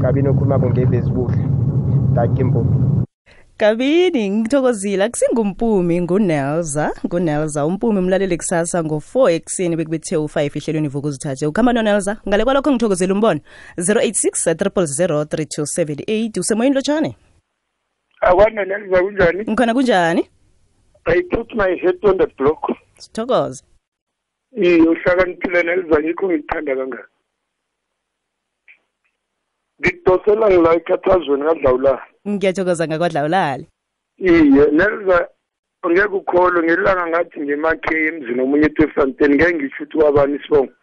kabini 0.01 0.27
okhuluma 0.29 0.59
kungevezi 0.59 1.11
kuhle 1.11 1.45
mpumi. 2.43 3.05
Kabini 3.57 4.29
ngithokozile 4.29 5.03
akusingumpumi 5.03 6.01
ngunelza. 6.01 6.91
Ngunelza 7.05 7.65
umpumi 7.65 7.99
umlaleli 7.99 8.37
kusasa 8.37 8.83
ngo-4 8.83 9.31
ekuseni 9.31 9.75
bekubethe 9.75 10.17
u-5 10.17 10.57
ehlelweni 10.57 10.87
vuka 10.87 11.07
uzithathe 11.07 11.45
ukuhamba 11.45 11.73
nonelza 11.73 12.17
ngale 12.27 12.43
kwalokho 12.43 12.71
ngithokozele 12.71 13.13
umbono. 13.13 13.39
086 13.77 14.53
300 14.53 15.23
3278 15.23 16.39
usemoyini 16.39 16.75
lotshane? 16.75 17.15
Akwanonelza 18.21 19.01
kunjani? 19.03 19.41
Ngikhona 19.43 19.73
kunjani? 19.73 20.29
I 21.05 21.21
put 21.31 21.53
my 21.55 21.75
head 21.81 21.97
on 22.03 22.17
the 22.17 22.27
block. 22.37 22.61
Sithokoze. 22.97 23.63
Iye 24.57 24.81
uhlakaniphile 24.81 25.63
nelza 25.63 25.99
ngikho 25.99 26.25
ngikuthanda 26.27 26.75
kangaka 26.75 27.10
ngikudosela 29.81 30.45
ngila 30.49 30.75
ekhathazweni 30.77 31.43
kadlawulala 31.47 32.03
ngiyathokoza 32.27 32.87
ngakwadlawulale 32.87 33.65
iye 34.17 34.65
nelza 34.77 35.17
ngeke 35.89 36.15
ukholwe 36.15 36.63
ngelanga 36.63 37.07
ngathi 37.07 37.37
ngemakhe 37.41 37.95
emzini 38.07 38.41
omunye 38.41 38.67
etefanteni 38.69 39.35
ngeke 39.35 39.53
ngisho 39.55 39.83
ukuthi 39.83 39.97
wabani 39.97 40.35
isibongo. 40.37 40.73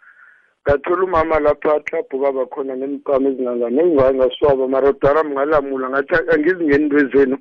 Ngathola 0.62 1.02
umama 1.04 1.38
lapha 1.46 1.70
ahlabhuka 1.78 2.32
bakhona 2.36 2.74
nemikamo 2.76 3.28
ezingangani 3.30 3.78
engivake 3.80 4.14
ngaswaba 4.16 4.64
mara 4.68 4.90
udala 4.90 5.22
mngalamula 5.24 5.86
ngathi 5.90 6.14
angizingeni 6.32 6.84
into 6.84 6.98
zenu 7.12 7.36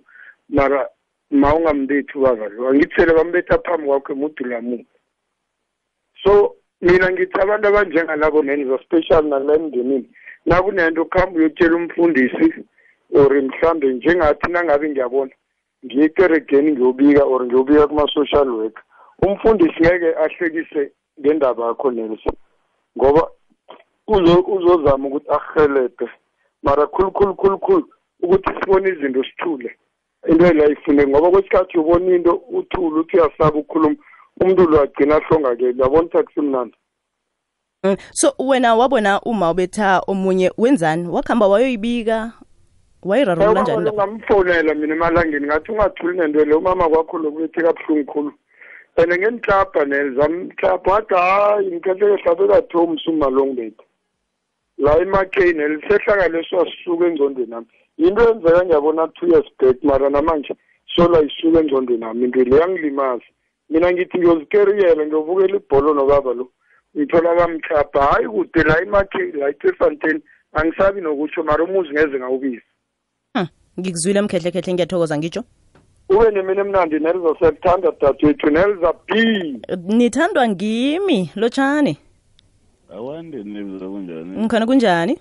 mara 0.50 0.82
ma 1.32 1.50
ungambethi 1.56 2.14
ubaba 2.18 2.46
lo. 2.54 2.70
Angithele 2.70 3.12
bambetha 3.18 3.58
phambi 3.66 3.88
kwakho 3.88 4.12
emudulamu 4.14 4.86
so 6.22 6.56
mina 6.82 7.10
ngithi 7.12 7.38
abantu 7.42 7.68
abanjengalabo 7.68 8.44
nenza 8.44 8.78
special 8.86 9.24
nala 9.26 9.56
emndenini 9.56 10.10
nakunento 10.48 11.06
kuhamba 11.06 11.39
uyotshela 11.39 11.75
umfundisi 11.75 12.48
or 13.13 13.32
mhlambe 13.42 13.88
njengathi 13.94 14.51
nangabe 14.51 14.89
ngiyabona 14.89 15.34
ngiye 15.86 16.06
ekeregeni 16.06 16.72
ngiyobika 16.72 17.24
or 17.25 17.42
ngiyobika 17.46 17.88
kuma-social 17.88 18.50
worker. 18.50 18.84
Umfundisi 19.22 19.80
ngeke 19.82 20.10
ahlekise 20.24 20.92
ngendaba 21.20 21.68
yakho 21.68 21.92
nelson 21.92 22.36
ngoba 22.98 23.22
uzo- 24.08 24.46
uzozama 24.56 25.08
ukuthi 25.08 25.30
ahelebhe 25.38 26.08
mara 26.63 26.88
khulu 26.88 27.12
khulu 27.12 27.34
khulu 27.36 27.58
khulu 27.58 27.86
ukuthi 28.24 28.50
sibone 28.60 28.89
izinto 28.89 29.24
sithule 29.24 29.70
into 30.30 30.46
elayifuneki 30.46 31.10
ngoba 31.10 31.32
kwesikhathi 31.32 31.77
ubona 31.77 32.16
into 32.16 32.34
uthule 32.58 33.00
uthi 33.00 33.18
uyasaba 33.18 33.60
ukukhuluma 33.60 33.96
umuntu 34.42 34.70
lo 34.70 34.82
agcina 34.82 35.16
ahlongakele 35.16 35.74
uyabona 35.74 36.01
ukuthi 36.01 36.18
akusimnandi. 36.18 36.75
Mm, 36.77 36.87
so 38.12 38.34
wena 38.39 38.75
wabona 38.75 39.22
uma 39.22 39.51
ubetha 39.51 40.01
omunye 40.08 40.51
wenzani? 40.58 41.08
Wakuhamba 41.10 41.48
wayoyibika? 41.48 42.32
Wayirarulula 43.03 43.62
njani 43.62 43.86
lapho 43.86 43.96
ngamfonela 43.96 44.74
mina 44.74 44.96
emalangeni 44.96 45.46
ngathi 45.46 45.72
ungathuli 45.72 46.17
nento 46.17 46.46
le 46.46 46.56
umama 46.56 46.89
kwakho 46.89 47.17
lokubethe 47.17 47.62
kabuhlungu 47.62 48.12
khulu. 48.12 48.32
And 48.98 49.12
ngenhlabha 49.12 49.86
nezamhlabha 49.86 50.91
wathi 50.91 51.13
hayi 51.13 51.67
ngikhehleke 51.67 52.24
hlabe 52.24 52.48
kathomi 52.48 53.00
sumalongibethe 53.00 53.84
la 54.77 54.98
emakheni 55.01 55.62
elisehlakalo 55.63 56.39
esiwasisuka 56.39 57.06
engcondweni 57.08 57.51
nami 57.51 57.67
yinto 57.98 58.22
yenzeka 58.27 58.65
ngiyabona 58.65 59.08
two 59.08 59.27
years 59.27 59.50
back 59.60 59.77
mara 59.84 60.10
namanje 60.10 60.53
sola 60.96 61.22
isuka 61.22 61.60
engcondweni 61.60 62.01
nami 62.01 62.25
into 62.25 62.44
le 62.44 62.58
yangilimaza. 62.58 63.24
Mina 63.70 63.91
ngithi 63.91 64.17
ngiyozikeriyela 64.17 65.06
ngiyovukela 65.06 65.56
ibholo 65.58 65.94
nobaba 65.94 66.34
lo. 66.34 66.50
Ngithola 66.98 67.36
kamhlabha 67.36 68.01
hayi 68.12 68.27
kude 68.27 68.63
la 68.63 68.82
imakhe 68.84 69.32
la 69.32 69.50
itefanten 69.50 70.22
angisabi 70.54 71.01
nokutsho 71.01 71.44
mara 71.44 71.63
umuzi 71.63 71.89
ngeze 71.94 72.18
ngawubiza 72.20 72.62
Hmm, 73.34 73.48
ngikuzwile 73.80 74.22
mkhehlekhehle 74.22 74.74
ngiyathokoza 74.74 75.18
ngitsho? 75.18 75.44
Ube 76.10 76.32
nemini 76.32 76.60
emnandi 76.60 77.00
nelza 77.00 77.36
siyakuthanda 77.39 77.92
dadwethu 78.01 78.50
nelza 78.50 78.94
b. 79.08 79.13
Nithandwa 79.77 80.48
ngimi 80.50 81.30
lotshani. 81.36 81.98
Awande 82.94 83.44
nebza 83.44 83.86
kunjani? 83.89 84.38
Ngikhona 84.39 84.66
kunjani? 84.66 85.20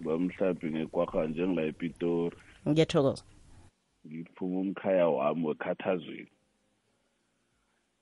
Bamhlaphi 0.00 0.66
ngekwarha 0.66 1.26
njengila 1.26 1.62
epitori. 1.62 2.36
Ngiyathokoza. 2.68 3.22
Ngiphuma 4.06 4.60
umkhaya 4.60 5.08
wami 5.08 5.46
wekhathazweni. 5.46 6.28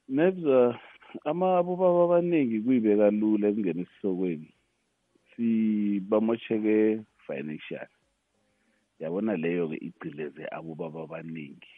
Nebza 0.09 0.79
abobaba 1.25 2.01
abaningi 2.05 2.61
kuyibeka 2.65 3.11
lula 3.11 3.49
ekungena 3.49 3.83
esisokweni 3.85 4.51
sibamosheke 5.31 6.77
financial 7.27 7.91
yabona 9.01 9.33
leyo-ke 9.43 9.77
igcileze 9.89 10.45
abobaba 10.57 11.01
abaningi 11.07 11.75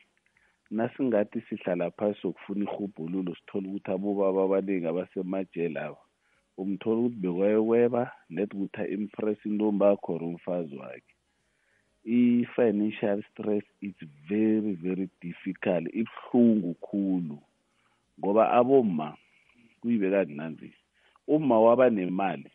nasingathi 0.71 1.39
sihlala 1.47 1.91
phasi 1.97 2.21
sokufuna 2.21 2.65
ihubhululo 2.67 3.31
sithole 3.39 3.67
ukuthi 3.69 3.91
abobaba 3.91 4.41
abaningi 4.45 4.87
abasemajele 4.89 5.81
aba 5.89 6.03
umthola 6.61 6.99
ukuthi 7.01 7.19
bekwayokweba 7.23 8.03
net 8.35 8.51
ukuthi 8.55 8.81
a-impress 8.83 9.39
intombi 9.49 9.85
akho 9.91 10.11
or 10.15 10.23
umfazi 10.23 10.75
wakhe. 10.83 11.15
I-financial 12.05 13.23
stress 13.31 13.67
is 13.81 13.95
very 14.29 14.73
very 14.75 15.09
difficult 15.21 15.85
ibuhlungu 16.01 16.75
khulu. 16.87 17.39
Ngoba 18.19 18.51
aboma 18.59 19.17
kuyibeka 19.89 20.27
kunanzi 20.27 20.73
uma 21.27 21.61
waba 21.61 21.91
nemali 21.91 22.51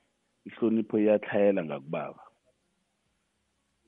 ihlonipho 0.45 0.99
iyatlhayela 0.99 1.65
ngakubaba. 1.65 2.21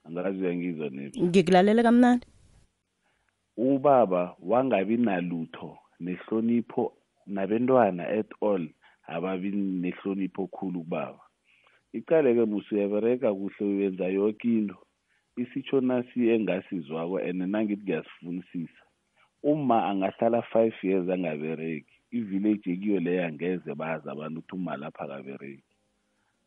Angazi 0.06 0.42
uyangizwa 0.42 0.90
nebi 0.90 1.22
ngikulalela 1.22 1.84
kamnandi. 1.84 2.28
Ubaba 3.58 4.36
wangabi 4.40 4.98
nalutho 4.98 5.78
nehlonipho 6.00 6.94
nabentwana 7.26 8.04
at 8.10 8.30
all 8.42 8.64
ababi 9.08 9.52
nehlonipho 9.52 10.48
khulu 10.48 10.82
kubaba. 10.82 11.22
Icale-ke 11.94 12.46
musuyabereka 12.46 13.34
kuhle 13.34 13.62
uyenza 13.66 14.08
yoke 14.08 14.48
into. 14.48 14.78
Isitsho 15.38 15.82
nasi 15.82 16.30
engasizwako 16.30 17.18
and 17.20 17.42
nangithi 17.42 17.86
kuyasifunisisa 17.86 18.84
uma 19.44 19.86
angahlala 19.86 20.42
five 20.52 20.74
years 20.84 21.10
angabereki 21.10 21.95
ivillage 22.18 22.68
ekiyo 22.74 23.00
leyo 23.06 23.26
angeze 23.28 23.72
bazi 23.82 24.08
abantu 24.10 24.40
ukuthi 24.40 24.56
uma 24.56 24.78
lapha 24.82 25.04
akabereki 25.06 25.74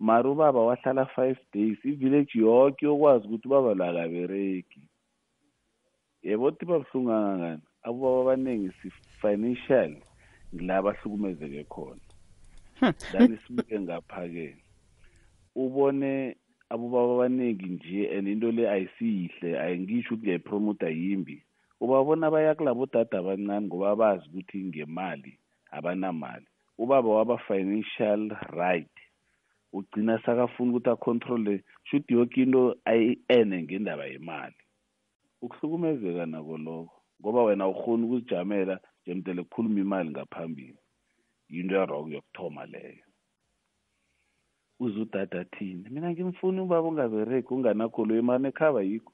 mara 0.07 0.27
ubaba 0.31 0.61
wahlala 0.69 1.05
five 1.17 1.41
days 1.55 1.79
ivillage 1.85 2.35
yoke 2.39 2.87
yokwazi 2.87 3.25
ukuthi 3.27 3.47
ubaba 3.49 3.75
lo 3.79 3.85
akabereki 3.85 4.83
yebo 6.23 6.45
ukuthi 6.49 6.65
babuhlungu 6.71 7.11
kangangani 7.11 7.63
abobaba 7.87 8.21
abaningi 8.23 8.71
si-financial 8.79 9.93
ngila 10.55 10.77
abahlukumezeke 10.77 11.65
khona. 11.65 12.01
Then 13.13 13.39
sibuke 13.47 13.81
ngapha-ke. 13.81 14.57
Ubone 15.57 16.37
abobaba 16.71 17.15
abaningi 17.15 17.67
nje 17.67 18.11
and 18.17 18.29
into 18.29 18.53
le 18.53 18.69
ayisiyihle 18.71 19.61
ayingisho 19.61 20.15
ukuthi 20.15 20.23
ngiyayipromota 20.23 20.89
yimbi. 20.89 21.43
Ubabona 21.81 22.31
baya 22.31 22.55
kulabo 22.55 22.87
dada 22.87 23.19
abancane 23.19 23.67
ngoba 23.67 23.97
bazi 23.97 24.25
ukuthi 24.29 24.65
ngemali 24.65 25.39
abanamali. 25.71 26.47
Ubaba 26.79 27.09
waba-financial 27.09 28.37
right. 28.53 28.91
Ugcina 29.73 30.19
sakafuna 30.25 30.71
ukuthi 30.71 30.91
acontrole 30.91 31.65
shuthi 31.85 32.15
yoke 32.15 32.43
into 32.43 32.77
ayi-ene 32.85 33.63
ngendaba 33.63 34.07
yemali. 34.07 34.57
Ukuhlukumezeka 35.43 36.27
nako 36.27 36.59
lokho 36.59 36.99
ngoba 37.21 37.43
wena 37.43 37.69
ukhona 37.69 38.07
ukuzijamela 38.07 38.81
jemdele 39.07 39.43
kukhuluma 39.43 39.81
imali 39.81 40.11
ngaphambili. 40.11 40.79
Yinto 41.49 41.75
yaroko 41.75 42.09
yokuthoma 42.09 42.67
leyo. 42.67 43.05
Uze 44.81 45.01
udada 45.01 45.41
athini? 45.41 45.89
Mina 45.91 46.11
ngimfuna 46.11 46.63
ubaba 46.63 46.89
ungabereki 46.89 47.55
unganakoloyi 47.55 48.23
mara 48.23 48.39
nekhaba 48.39 48.83
yikho. 48.83 49.13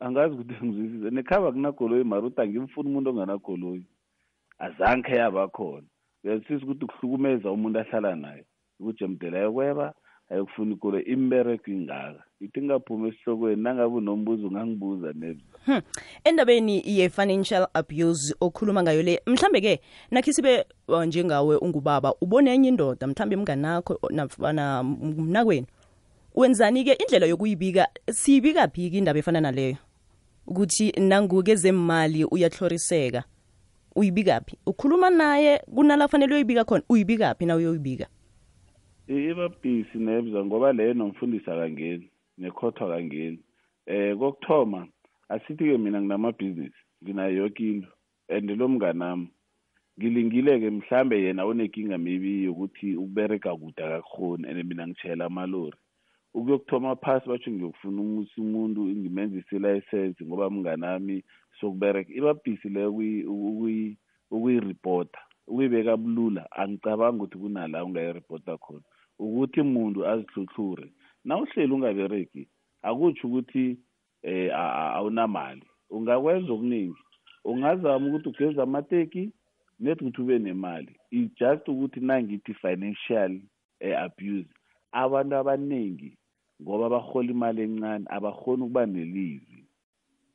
Angazi 0.00 0.34
ukuthi 0.34 0.66
ngizwisise 0.66 1.10
nekhaba 1.10 1.52
kunakoloyi 1.52 2.04
mara 2.04 2.26
uthi 2.26 2.40
angimfuni 2.40 2.88
umuntu 2.88 3.10
onganakoloyi 3.10 3.84
azange 4.58 5.12
yaba 5.16 5.48
khona. 5.48 5.86
Uyazwisisa 6.24 6.64
ukuthi 6.64 6.86
kuhlukumeza 6.86 7.50
umuntu 7.50 7.78
ahlala 7.78 8.16
naye 8.16 8.44
ukuthi 8.80 9.04
emdela 9.04 9.38
ayokweba 9.38 9.94
ayokufuna 10.30 10.74
ikolo 10.74 11.04
imbereko 11.04 11.70
ingaka. 11.70 12.22
Ithi 12.40 12.62
ngaphuma 12.62 13.08
esihlokweni 13.08 13.62
nangabe 13.62 13.94
unombuzo 13.94 14.46
ungangibuza 14.46 15.12
nebza 15.12 15.44
Hmm. 15.66 15.82
endabeni 16.24 16.82
ye-financial 16.86 17.68
abuse 17.74 18.34
okhuluma 18.40 18.82
ngayo 18.82 19.02
le 19.02 19.20
mhlambe-ke 19.26 19.80
nakhi 20.10 20.32
sibe 20.32 20.64
uh, 20.88 21.04
njengawe 21.04 21.56
ungubaba 21.56 22.14
ubone 22.20 22.54
enye 22.54 22.68
indoda 22.68 23.06
mhlambe 23.06 23.36
mnganakho 23.36 23.98
nafana 24.10 24.82
mnakwenu. 24.82 25.66
Wenzani-ke 26.34 26.92
indlela 26.92 27.26
yokuyibika 27.26 27.88
siyibika 28.10 28.68
phiki 28.68 28.98
indaba 28.98 29.18
efana 29.18 29.40
naleyo? 29.40 29.76
Ukuthi 30.46 30.92
nanguke 31.00 31.54
zemali 31.54 32.24
uyahloriseka 32.24 33.24
uyibikaphi 33.98 34.54
ukhuluma 34.66 35.10
naye 35.10 35.58
kunala 35.74 36.08
fanele 36.08 36.32
uyoyibika 36.32 36.64
khona 36.64 36.84
uyibikaphi 36.88 37.46
na 37.46 37.56
uyoyibika? 37.56 38.06
Ibabhisi 39.08 39.98
nebza 39.98 40.44
ngoba 40.44 40.72
leyo 40.72 40.94
nomfundisa 40.94 41.56
kangeni 41.58 42.10
nekhothwa 42.38 42.88
kangeni 42.88 43.40
eh 43.86 44.16
kokuthoma 44.18 44.86
asithi-ke 45.28 45.78
mina 45.78 46.00
nginamabhizinisi 46.00 46.82
nginayo 47.02 47.36
yoke 47.36 47.64
into 47.70 47.88
and 48.28 48.50
lo 48.50 48.68
mnganami 48.68 49.28
ngilingile-ke 49.98 50.70
mhlambe 50.70 51.22
yena 51.22 51.46
unenkinga 51.46 51.98
maybe 51.98 52.42
yokuthi 52.42 52.96
ubereka 52.96 53.56
kude 53.56 53.84
akakukhoni 53.84 54.48
and 54.48 54.64
mina 54.64 54.86
ngitshayela 54.86 55.24
amalori. 55.24 55.76
Ukuyokuthoma 56.34 56.96
phasi 56.96 57.28
batsho 57.28 57.50
ngiyokufuna 57.50 58.00
umusi 58.02 58.40
umuntu 58.40 58.80
ngimenzise 58.80 59.56
ilayisensi 59.56 60.24
ngoba 60.24 60.50
mnganami 60.50 61.24
sokubereka 61.60 62.12
ibabhisi 62.12 62.68
leyo 62.68 62.90
ukuyiripota 64.30 65.18
ukuyibeka 65.48 65.96
bulula 65.96 66.42
angicabangi 66.52 67.16
ukuthi 67.16 67.38
kunala 67.38 67.84
ungayiripota 67.84 68.58
khona. 68.58 68.86
Ukuthi 69.18 69.60
umuntu 69.60 70.06
azihluhlure 70.06 70.92
na 71.24 71.36
uhleli 71.38 71.72
ungabereki 71.72 72.48
akutsho 72.82 73.28
ukuthi 73.28 73.78
eh 74.22 74.50
awunamali. 74.96 75.66
Ungakwenza 75.90 76.52
okuningi 76.52 77.02
ungazama 77.44 78.06
ukuthi 78.06 78.28
ugeza 78.28 78.62
amateki 78.62 79.32
net 79.80 80.00
ukuthi 80.00 80.20
ube 80.22 80.38
nemali. 80.38 80.92
It's 81.10 81.34
just 81.38 81.68
ukuthi 81.68 82.00
nangithi 82.00 82.54
financial 82.54 83.40
eh, 83.80 83.98
abuse. 84.04 84.50
Abantu 84.92 85.36
abaningi 85.36 86.18
ngoba 86.62 86.88
bahola 86.88 87.30
imali 87.30 87.62
encane 87.62 88.04
abakhoni 88.08 88.62
ukuba 88.62 88.86
nelizwi 88.86 89.67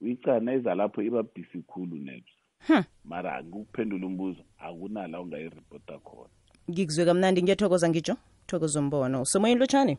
uyicana 0.03 0.53
ezalapho 0.53 1.01
iba 1.01 1.23
busy 1.23 1.61
khulu 1.67 1.95
nebs 1.97 2.31
Hmm. 2.67 2.83
mara 3.05 3.43
ngikuphendula 3.43 4.05
umbuzo 4.07 4.41
akunala 4.59 5.21
ungayiripota 5.21 5.99
khona. 5.99 6.29
Ngikuzwe 6.71 7.05
kamnandi 7.05 7.43
ngiyathokoza 7.43 7.89
ngitsho. 7.89 8.15
Thokoza 8.47 8.79
umbono. 8.79 9.21
Usemoyeni 9.21 9.59
lotshani? 9.59 9.97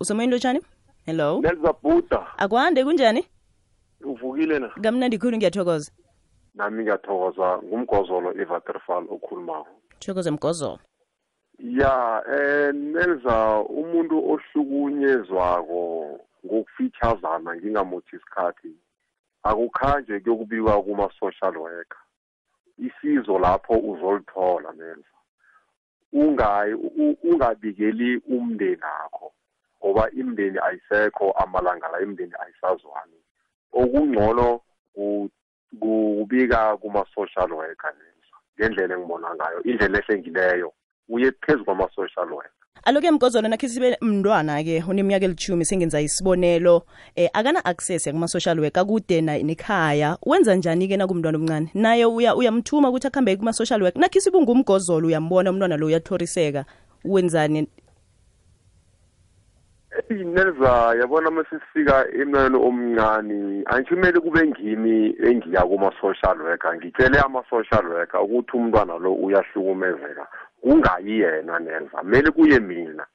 Usemoyeni 0.00 0.32
lotshani? 0.32 0.60
Hello? 1.06 1.40
Nelza 1.40 1.72
buda 1.82 2.38
akwande 2.38 2.84
kunjani? 2.84 3.24
Uvukile 4.04 4.58
na? 4.58 4.68
Kamnandi 4.68 5.18
khulu 5.18 5.36
ngiyathokoza. 5.36 5.92
Nami 6.54 6.82
ngiyathokoza 6.82 7.58
ngumgozolo 7.64 8.32
ivaterfal 8.42 9.04
okhulumako. 9.10 9.68
Thokoza 9.98 10.30
mgozolo 10.32 10.78
ya 11.62 12.22
eh 12.32 12.74
nelza 12.74 13.60
umuntu 13.60 14.16
ohlukunyezwako 14.32 15.80
ngokufeatureana 16.46 17.56
ngingamuthi 17.56 18.16
isikhathi 18.16 18.72
akukhanje 19.42 20.20
kuyokubikwa 20.20 20.82
kuma-social 20.82 21.56
worker. 21.56 21.98
Isizo 22.78 23.38
lapho 23.38 23.74
uzolithola 23.78 24.72
nelza. 24.72 25.16
Ungayi 26.12 26.74
ungabikeli 27.24 28.16
umndeni 28.28 28.82
akho 29.04 29.32
ngoba 29.84 30.10
imndeni 30.10 30.58
ayisekho 30.58 31.30
amalanga 31.32 31.88
la 31.88 32.00
imndeni 32.00 32.32
ayisazwani. 32.40 33.16
Okungcono 33.72 34.60
ku- 34.94 35.30
kubika 35.80 36.76
kuma-social 36.76 37.52
worker 37.52 37.92
nelza 37.98 38.36
ngendlela 38.58 38.94
engibona 38.94 39.34
ngayo 39.34 39.62
indlela 39.62 39.98
ehlengileyo 39.98 40.72
uye 41.10 41.32
phezu 41.46 41.64
kwama-social 41.64 42.32
worker. 42.32 42.50
Aloke 42.84 43.10
mgozolo 43.10 43.48
nakhe 43.48 43.68
sibe 43.68 43.96
mntwana-ke 44.00 44.84
uneminyaka 44.88 45.24
elithumi 45.24 45.64
sengenza 45.64 46.00
isibonelo. 46.00 46.82
Eh 47.16 47.30
akana-access 47.32 48.10
kuma-social 48.10 48.60
work 48.60 48.78
akude 48.78 49.20
na- 49.20 49.38
nekhaya. 49.38 50.16
Wenza 50.26 50.54
njani-ke 50.54 50.96
nakumntwana 50.96 51.38
omncane? 51.38 51.70
Naye 51.74 52.04
uya 52.06 52.36
uyamthuma 52.36 52.88
ukuthi 52.88 53.06
akuhambe 53.06 53.36
kuma-social 53.36 53.82
work 53.82 53.96
nakhe 53.96 54.20
sibe 54.20 54.38
ungumgozolo 54.38 55.06
uyambona 55.06 55.50
umntwana 55.50 55.76
lo 55.76 55.86
uyathoriseka. 55.86 56.64
Wenzani? 57.04 57.68
Eyi 60.10 60.24
nelza 60.24 60.94
yabona 61.00 61.28
uma 61.28 61.44
sesifika 61.50 62.06
emntwaneni 62.12 62.56
omncane 62.56 63.62
angithumele 63.66 64.20
kube 64.20 64.46
ngimi 64.46 65.14
engiya 65.26 65.62
kuma-social 65.62 66.40
worker. 66.40 66.76
Ngitshele 66.76 67.18
ama-social 67.20 67.86
worker 67.86 68.20
ukuthi 68.20 68.56
umntwana 68.56 68.98
lo 68.98 69.12
uyahlukumezeka 69.14 70.28
kungayi 70.60 71.18
yena 71.20 71.58
nelva? 71.58 72.02
Mele 72.02 72.30
kuye 72.30 72.60
mina. 72.60 73.06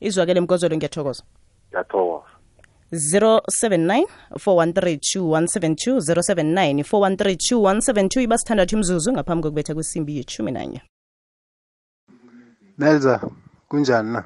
Izwakele 0.00 0.40
mkozolo 0.40 0.76
ngiyathokoza. 0.76 1.22
Ngiyathokoza. 1.70 2.26
079 2.92 4.04
413 4.34 5.20
079 6.00 6.82
413 6.82 8.22
iba 8.22 8.38
sithandathu 8.38 8.76
imzuzu 8.76 9.12
ngaphambi 9.12 9.42
kokubetha 9.42 9.74
kwesimbi 9.74 10.16
yeshumi 10.16 10.52
nanye. 10.52 10.82
Nelza 12.78 13.20
kunjani 13.68 14.12
na? 14.12 14.24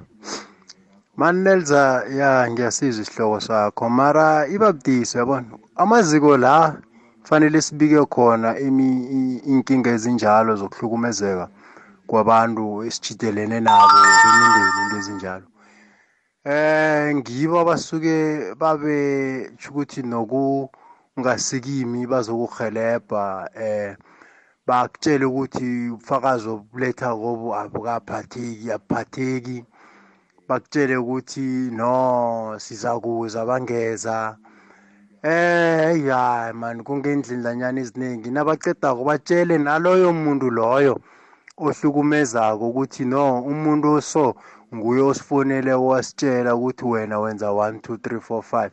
Man 1.16 1.37
Nelza 1.42 2.05
ya 2.11 2.51
ngiyasizwa 2.51 3.03
isihloko 3.03 3.40
sakho. 3.40 3.88
Mara 3.90 4.46
ibabudisi 4.49 5.18
yabona 5.18 5.59
amaziko 5.77 6.37
la 6.37 6.77
fanele 7.22 7.61
sibike 7.62 8.05
khona 8.07 8.59
imi- 8.59 9.38
inkinga 9.46 9.90
ezinjalo 9.90 10.57
zokuhlukumezeka 10.57 11.49
kwabantu 12.07 12.85
esijidelene 12.87 13.61
nabo 13.61 13.99
bemindeni 14.23 14.71
into 14.83 14.97
ezinjalo. 15.01 15.47
Eh 16.45 17.14
ngibo 17.16 17.61
abasuke 17.61 18.16
babe 18.61 18.97
ukuthi 19.69 20.01
nokungasikimi 20.03 22.07
bazokuhelebha 22.07 23.25
eh 23.66 23.97
bakutshela 24.66 25.25
ukuthi 25.27 25.69
ubufakazi 25.95 26.47
obuletha 26.55 27.11
kobu 27.21 27.49
abukaphatheki 27.61 28.66
abuphatheki. 28.77 29.59
Bakutshele 30.49 30.97
ukuthi 31.03 31.47
no 31.79 31.95
sizakuza 32.64 33.40
bangeza. 33.49 34.37
Eh 35.23 36.07
ya 36.07 36.53
man 36.55 36.85
kungendlindlanyana 36.87 37.81
eziningi 37.81 38.31
nabacedako 38.31 39.03
batshele 39.09 39.59
naloyo 39.59 40.12
muntu 40.12 40.51
loyo 40.51 40.95
ohlukumezako 41.64 42.64
ukuthi 42.71 43.05
no 43.12 43.25
umuntu 43.53 43.87
oso 43.99 44.25
nguye 44.75 45.03
osifonele 45.11 45.73
wasitshela 45.88 46.51
ukuthi 46.59 46.85
wena 46.92 47.16
wenza 47.23 47.49
1 47.49 47.81
2 47.81 47.97
3 47.97 48.19
4 48.29 48.42
5 48.53 48.71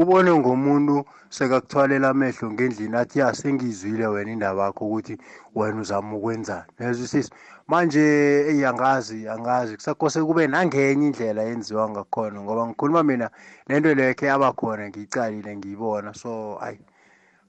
ubone 0.00 0.30
ngomuntu 0.40 0.96
sekakuthwalela 1.36 2.08
amehlo 2.08 2.46
ngendlini 2.52 2.96
athi 2.96 3.18
ya 3.18 3.34
sengizwile 3.34 4.06
wena 4.06 4.30
indaba 4.32 4.64
yakho 4.64 4.82
ukuthi 4.86 5.14
wena 5.54 5.80
uzama 5.80 6.16
ukwenzani. 6.16 6.70
Nezwisisa 6.78 7.30
manje 7.66 8.04
eyi 8.50 8.64
angazi 8.64 9.28
angazi. 9.28 9.76
Kusakose 9.76 10.18
kube 10.22 10.46
nangenye 10.46 11.06
indlela 11.06 11.42
yenziwa 11.42 11.90
ngakhona 11.90 12.40
ngoba 12.40 12.66
ngikhuluma 12.66 13.02
mina 13.02 13.30
lento 13.68 13.94
leyo 13.94 14.14
khe 14.14 14.26
yabakhona 14.26 14.88
ngiyicalile 14.88 15.56
ngiyibona. 15.56 16.14
So 16.14 16.58
ayi 16.60 16.78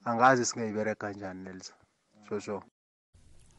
angazi 0.05 0.45
singayibereka 0.45 1.07
kanjani 1.07 1.43
nelisa 1.43 1.73
so 2.29 2.39
so. 2.39 2.63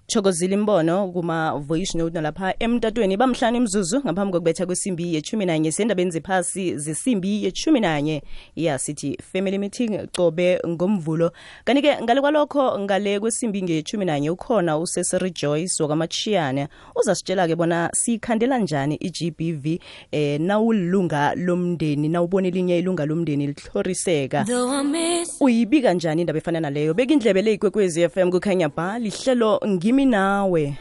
Thokozile 0.09 0.55
imbono 0.55 1.09
kuma-voice 1.13 1.99
note 1.99 2.15
nalapha 2.15 2.55
emtatweni. 2.59 3.17
Bamhlanu 3.17 3.57
imzuzu 3.57 4.01
ngaphambi 4.01 4.33
kokubetha 4.33 4.67
kwesimbi 4.67 5.15
yechumi 5.15 5.47
nanye 5.47 5.73
sendabeni 5.73 6.11
ziphasi 6.11 6.79
zesimbi 6.79 7.45
yechumi 7.45 7.81
nanye 7.81 8.23
yasithi 8.57 9.19
family 9.33 9.59
meeting 9.59 10.07
cobe 10.17 10.61
ngomvulo. 10.67 11.33
Kanti-ke 11.65 12.03
ngale 12.03 12.21
kwalokho 12.21 12.79
ngale 12.79 13.21
kwesimbi 13.21 13.63
ngechumi 13.63 14.05
nanye 14.05 14.31
ukhona 14.31 14.79
usesiri 14.79 15.31
joyce 15.31 15.83
wakwamachiyane 15.83 16.69
uzasitshela-ke 16.97 17.57
bona 17.57 17.91
siyikhandela 17.95 18.59
njani 18.59 18.95
i-gbv 18.95 19.79
eh 20.13 20.41
nawulilunga 20.41 21.35
lomndeni 21.35 22.09
nawubona 22.09 22.49
elinye 22.49 22.79
ilunga 22.79 23.07
lomndeni 23.07 23.47
lihloriseka. 23.47 24.47
Uyibika 25.41 25.93
njani 25.95 26.21
indaba 26.21 26.39
efana 26.39 26.61
naleyo? 26.61 26.95
Beka 26.95 27.13
indlebe 27.13 27.43
le 27.43 27.53
ikwekwezi 27.53 28.09
FM 28.09 28.31
kukhanya 28.31 28.69
ba 28.69 28.99
lihlelo 28.99 29.61
ngimi 29.67 29.98
nawe. 30.05 30.75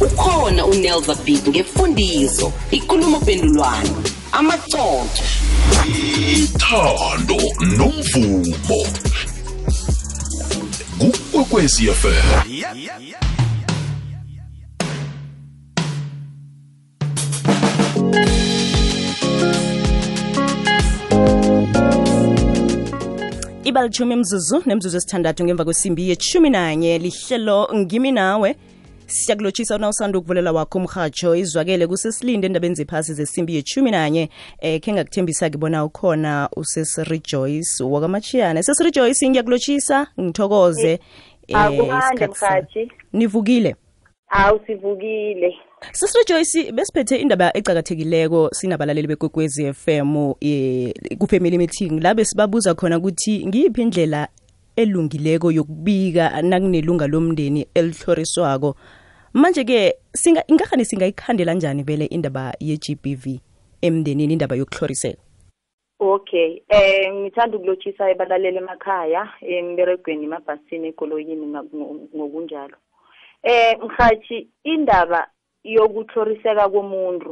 Ukhona 0.00 0.66
unelva 0.66 1.14
big 1.14 1.48
ngefundiso 1.48 2.52
ikulumo 2.70 3.20
mpendulwano 3.20 4.02
amacoco 4.32 5.08
ithando 6.32 7.36
nomvumo 7.76 8.86
kukwekwezi 10.98 11.86
fm 11.86 12.58
ibalithumi 23.68 24.16
mzuzu 24.16 24.62
nemzuzu 24.66 24.96
esithandathu 24.96 25.44
ngemva 25.44 25.64
kwesimbi 25.64 26.08
yechumi 26.08 26.50
nanye 26.50 26.98
lihlelo 26.98 27.68
ngimi 27.74 28.12
nawe. 28.12 28.56
Siyakulotshisa 29.06 29.78
na 29.78 29.88
usanda 29.88 30.18
ukuvulela 30.18 30.52
wakho 30.52 30.78
umhatsho 30.78 31.34
izwakele 31.36 31.86
kusesilinde 31.86 32.46
endabeni 32.46 32.74
ziphasi 32.74 33.14
zesimbi 33.14 33.54
yechumi 33.54 33.90
nanye 33.90 34.28
eh 34.60 34.80
khe 34.80 34.92
ngakuthembisa 34.92 35.50
kibona 35.50 35.84
ukhona 35.84 36.48
usesirijoyce 36.56 37.84
wakamachiyane 37.84 38.62
sesirijoyce 38.62 39.28
ngiyakulotshisa 39.28 40.06
ngithokoze 40.20 41.00
sa- 41.52 41.70
mkhathi 42.46 42.92
nivukile? 43.12 43.76
Hawu 44.26 44.60
sivukile. 44.66 45.56
Sisire 45.92 46.24
Joyce 46.28 46.72
besiphethe 46.72 47.16
indaba 47.16 47.56
ecakathekileko 47.56 48.50
sinabalaleli 48.52 49.08
bekwekwezi 49.08 49.72
FM 49.72 50.34
eh 50.40 50.92
ku-family 51.18 51.58
meeting 51.58 52.02
la 52.02 52.14
besibabuza 52.14 52.74
khona 52.74 52.98
ukuthi 52.98 53.46
ngiyiphi 53.46 53.82
indlela 53.82 54.28
elungileko 54.76 55.52
yokubika 55.52 56.42
nakunelunga 56.42 57.06
lomndeni 57.06 57.66
elihloriswako 57.74 58.76
manje-ke 59.32 59.94
singa 60.12 60.44
ingahani 60.46 60.84
singayikhandela 60.84 61.54
njani 61.54 61.82
vele 61.82 62.04
indaba 62.04 62.54
ye-GBV 62.60 63.40
emndenini 63.82 64.32
indaba 64.32 64.56
yokuhloriseka 64.56 65.22
Okay, 66.00 66.62
eh 66.68 67.12
ngithanda 67.12 67.56
ukulotshisa 67.56 68.10
ebalaleli 68.10 68.56
emakhaya 68.56 69.28
emberegweni 69.42 70.24
emabhasini 70.24 70.88
ekoloyini 70.88 71.46
ngokunjalo. 72.14 72.76
Eh 73.42 73.78
mhathi 73.82 74.48
indaba 74.64 75.26
yokuthoriseka 75.74 76.64
komuntu 76.68 77.30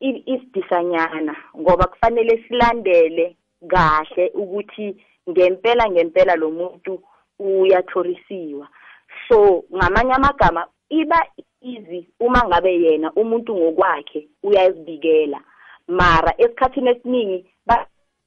isidisanyana 0.00 1.34
ngoba 1.60 1.84
kufanele 1.86 2.44
silandele 2.48 3.36
kahle 3.68 4.24
ukuthi 4.34 4.86
ngempela 5.30 5.90
ngempela 5.90 6.34
lo 6.36 6.50
muntu 6.50 7.02
uyathorisiwa 7.38 8.68
so 9.28 9.64
ngamanye 9.76 10.12
amagama 10.12 10.66
iba 10.88 11.26
easy 11.62 12.08
uma 12.20 12.48
ngabe 12.48 12.82
yena 12.82 13.12
umuntu 13.12 13.56
ngokwakhe 13.56 14.28
uyazibikela 14.42 15.40
mara 15.88 16.34
esikhathini 16.38 16.90
esiningi 16.90 17.38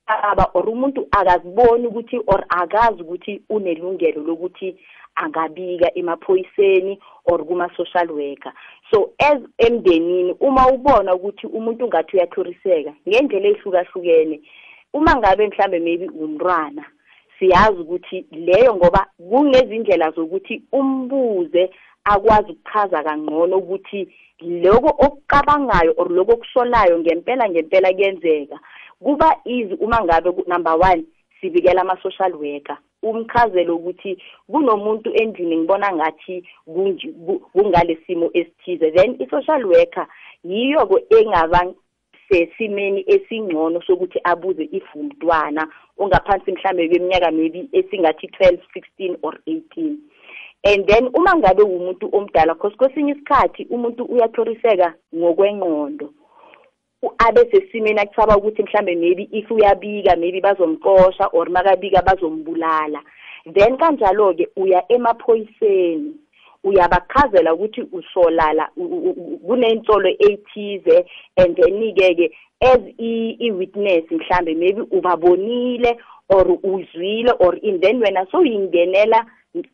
baba 0.07 0.51
or 0.53 0.69
umuntu 0.69 1.07
akaziboni 1.11 1.87
ukuthi 1.87 2.19
or 2.27 2.45
akazi 2.49 3.01
ukuthi 3.01 3.41
unelungelo 3.49 4.21
lokuthi 4.23 4.75
angabika 5.15 5.91
emaphoyiseni 5.95 6.99
or 7.25 7.45
kuma-social 7.45 8.07
worker. 8.11 8.53
So 8.91 9.13
as 9.19 9.39
emndenini 9.57 10.35
uma 10.39 10.67
ubona 10.67 11.15
ukuthi 11.15 11.47
umuntu 11.47 11.87
ngathi 11.87 12.17
uyathoriseka 12.17 12.93
ngendlela 13.07 13.47
ey'hlukahlukene 13.47 14.41
uma 14.93 15.15
ngabe 15.15 15.47
mhlambe 15.47 15.79
maybe 15.79 16.07
umntwana 16.09 16.85
siyazi 17.39 17.79
ukuthi 17.81 18.25
leyo 18.31 18.75
ngoba 18.75 19.07
kunezindlela 19.29 20.11
zokuthi 20.11 20.63
umbuze 20.71 21.69
akwazi 22.03 22.51
ukuchaza 22.51 23.03
kangcono 23.03 23.57
ukuthi 23.57 24.07
lokho 24.41 24.91
okucabangayo 25.05 25.93
or 25.97 26.11
lokho 26.11 26.33
okusolayo 26.33 26.99
ngempela 26.99 27.49
ngempela 27.49 27.93
kuyenzeka. 27.93 28.59
Kuba 29.03 29.35
easy 29.45 29.73
uma 29.79 30.03
ngabe 30.03 30.29
number 30.47 30.75
one 30.75 31.03
sibikela 31.41 31.81
ama-social 31.81 32.33
worker. 32.35 32.77
Umchazele 33.03 33.71
ukuthi 33.71 34.17
kunomuntu 34.47 35.13
endlini 35.13 35.57
ngibona 35.57 35.93
ngathi 35.93 36.43
kungale 37.53 37.97
simo 38.07 38.29
esithize. 38.33 38.91
Then 38.91 39.17
i-social 39.19 39.65
worker 39.65 40.07
yiyo-ke 40.43 41.15
engaba 41.19 41.73
sesimeni 42.29 43.03
esingcono 43.07 43.81
sokuthi 43.81 44.19
abuze 44.23 44.63
if 44.71 44.95
umntwana 44.95 45.67
ongaphansi 45.97 46.51
mhlambe 46.51 46.87
kweminyaka 46.89 47.31
maybe 47.31 47.69
esingathi 47.71 48.27
12 48.27 48.57
16 48.99 49.17
or 49.21 49.37
18 49.47 49.95
and 50.63 50.87
then 50.87 51.09
uma 51.13 51.35
ngabe 51.35 51.63
umuntu 51.63 52.09
omdala 52.11 52.55
cause 52.55 52.75
kwesinye 52.75 53.11
isikhathi 53.11 53.67
umuntu 53.69 54.03
uyathoriseka 54.03 54.93
ngokwengqondo. 55.15 56.13
Abe 57.17 57.51
sesimeni 57.51 57.99
akuthaba 57.99 58.37
ukuthi 58.37 58.63
mhlambe 58.63 58.95
maybe 58.95 59.29
if 59.31 59.51
uyabika 59.51 60.15
maybe 60.15 60.41
bazomxosha 60.41 61.27
or 61.33 61.49
makabika 61.49 62.01
bazombulala. 62.01 63.01
Then 63.45 63.77
kanjalo-ke 63.77 64.47
uya 64.55 64.83
emaphoyiseni 64.89 66.13
uyabachazela 66.63 67.53
ukuthi 67.53 67.81
usolala 67.91 68.69
kuney'nsolo 69.47 70.09
ey'thize 70.09 71.05
and 71.37 71.55
then-ke-ke 71.55 72.31
as 72.61 72.81
i-witness 72.97 74.11
mhlambe 74.11 74.55
maybe 74.55 74.81
ubabonile 74.91 75.97
or 76.29 76.45
uzwile 76.63 77.33
or 77.39 77.55
in 77.55 77.79
then 77.81 78.01
wena 78.01 78.25
sowuyingenela 78.31 79.25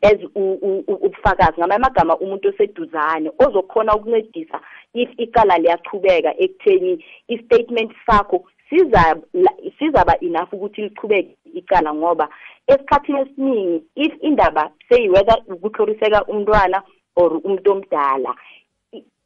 as 0.02 0.18
ubufakazi 0.34 1.58
ngamanye 1.58 1.76
amagama 1.76 2.18
umuntu 2.18 2.48
oseduzane 2.48 3.30
ozokhona 3.44 3.94
ukuncedisa 3.94 4.60
if 4.94 5.10
icala 5.16 5.58
liyachubeka 5.58 6.30
ekutheni 6.44 7.04
i-statement 7.28 7.92
sakho 8.06 8.44
sizaba 9.78 10.14
enough 10.20 10.52
ukuthi 10.52 10.82
lichubeke 10.82 11.36
icala 11.54 11.94
ngoba 11.94 12.28
esikhathini 12.66 13.20
esiningi 13.20 13.82
if 13.94 14.12
indaba 14.20 14.70
say 14.88 15.08
whether 15.08 15.36
ukuhloriseka 15.48 16.24
umntwana 16.24 16.82
or 17.16 17.30
umuntu 17.44 17.72
omdala 17.72 18.34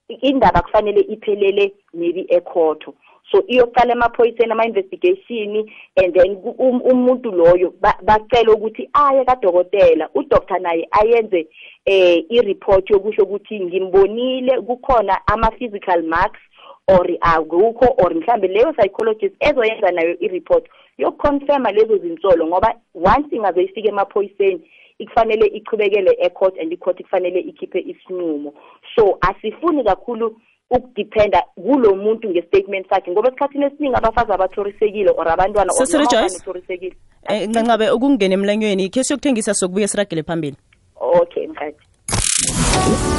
indaba 0.09 0.63
kufanele 0.63 1.01
iphelele 1.01 1.75
maybe 1.95 2.27
ekhotho. 2.29 2.95
So 3.31 3.45
iyoqala 3.47 3.93
emaphoyiseni 3.93 4.53
ama-investigation 4.53 5.69
and 5.97 6.15
then 6.15 6.37
um- 6.59 6.83
umuntu 6.83 7.31
loyo 7.33 7.75
ba- 7.81 7.99
bacela 8.03 8.53
ukuthi 8.53 8.89
aye 8.93 9.25
kadokotela. 9.25 10.09
Udoktor 10.15 10.61
naye 10.61 10.89
ayenze 10.91 11.47
eh 11.85 12.25
i-report 12.29 12.91
yokusho 12.91 13.23
ukuthi 13.23 13.61
ngimbonile 13.61 14.61
kukhona 14.61 15.21
ama-physical 15.27 16.03
marks 16.03 16.41
or 16.89 17.07
akukho 17.21 17.95
or 17.99 18.15
mhlambe 18.15 18.49
leyo 18.49 18.73
psychologist 18.73 19.35
ezoyenza 19.41 19.91
nayo 19.91 20.17
i-report. 20.21 20.65
Yokuconfirma 20.99 21.73
lezo 21.73 21.97
zinsolo 21.99 22.47
ngoba 22.47 22.75
once 22.95 23.37
ingaze 23.37 23.63
ifike 23.63 23.89
emaphoyiseni 23.89 24.61
ikufanele 24.99 25.47
ichubekele 25.47 26.17
ecourt 26.21 26.59
and 26.61 26.73
icourt 26.73 27.03
kufanele 27.03 27.41
ikhiphe 27.41 27.81
isinqumo. 27.81 28.55
So 28.95 29.19
asifuni 29.21 29.85
kakhulu 29.85 30.37
ukudependa 30.71 31.43
kulo 31.55 31.97
muntu 31.97 32.29
ngestatement 32.31 32.89
sakhe 32.89 33.11
ngoba 33.11 33.29
esikhathini 33.29 33.65
esiningi 33.65 33.97
abafazi 33.97 34.33
abathorisekile 34.33 35.11
or 35.17 35.29
abantwana 35.29 35.71
or 35.73 35.87
Sisiri 35.87 36.05
noma 36.05 36.11
Joyce? 36.11 36.37
abanothorisekile 36.37 36.97
Eh 37.29 37.49
ncancabe 37.49 37.91
ukungena 37.91 38.35
emlanyweni 38.35 38.89
khe 38.91 39.05
siyokuthengisa 39.05 39.55
sokubuye 39.55 39.89
siragele 39.89 40.23
phambili. 40.23 40.57
Okay 41.01 41.47
mkhathi 41.47 41.79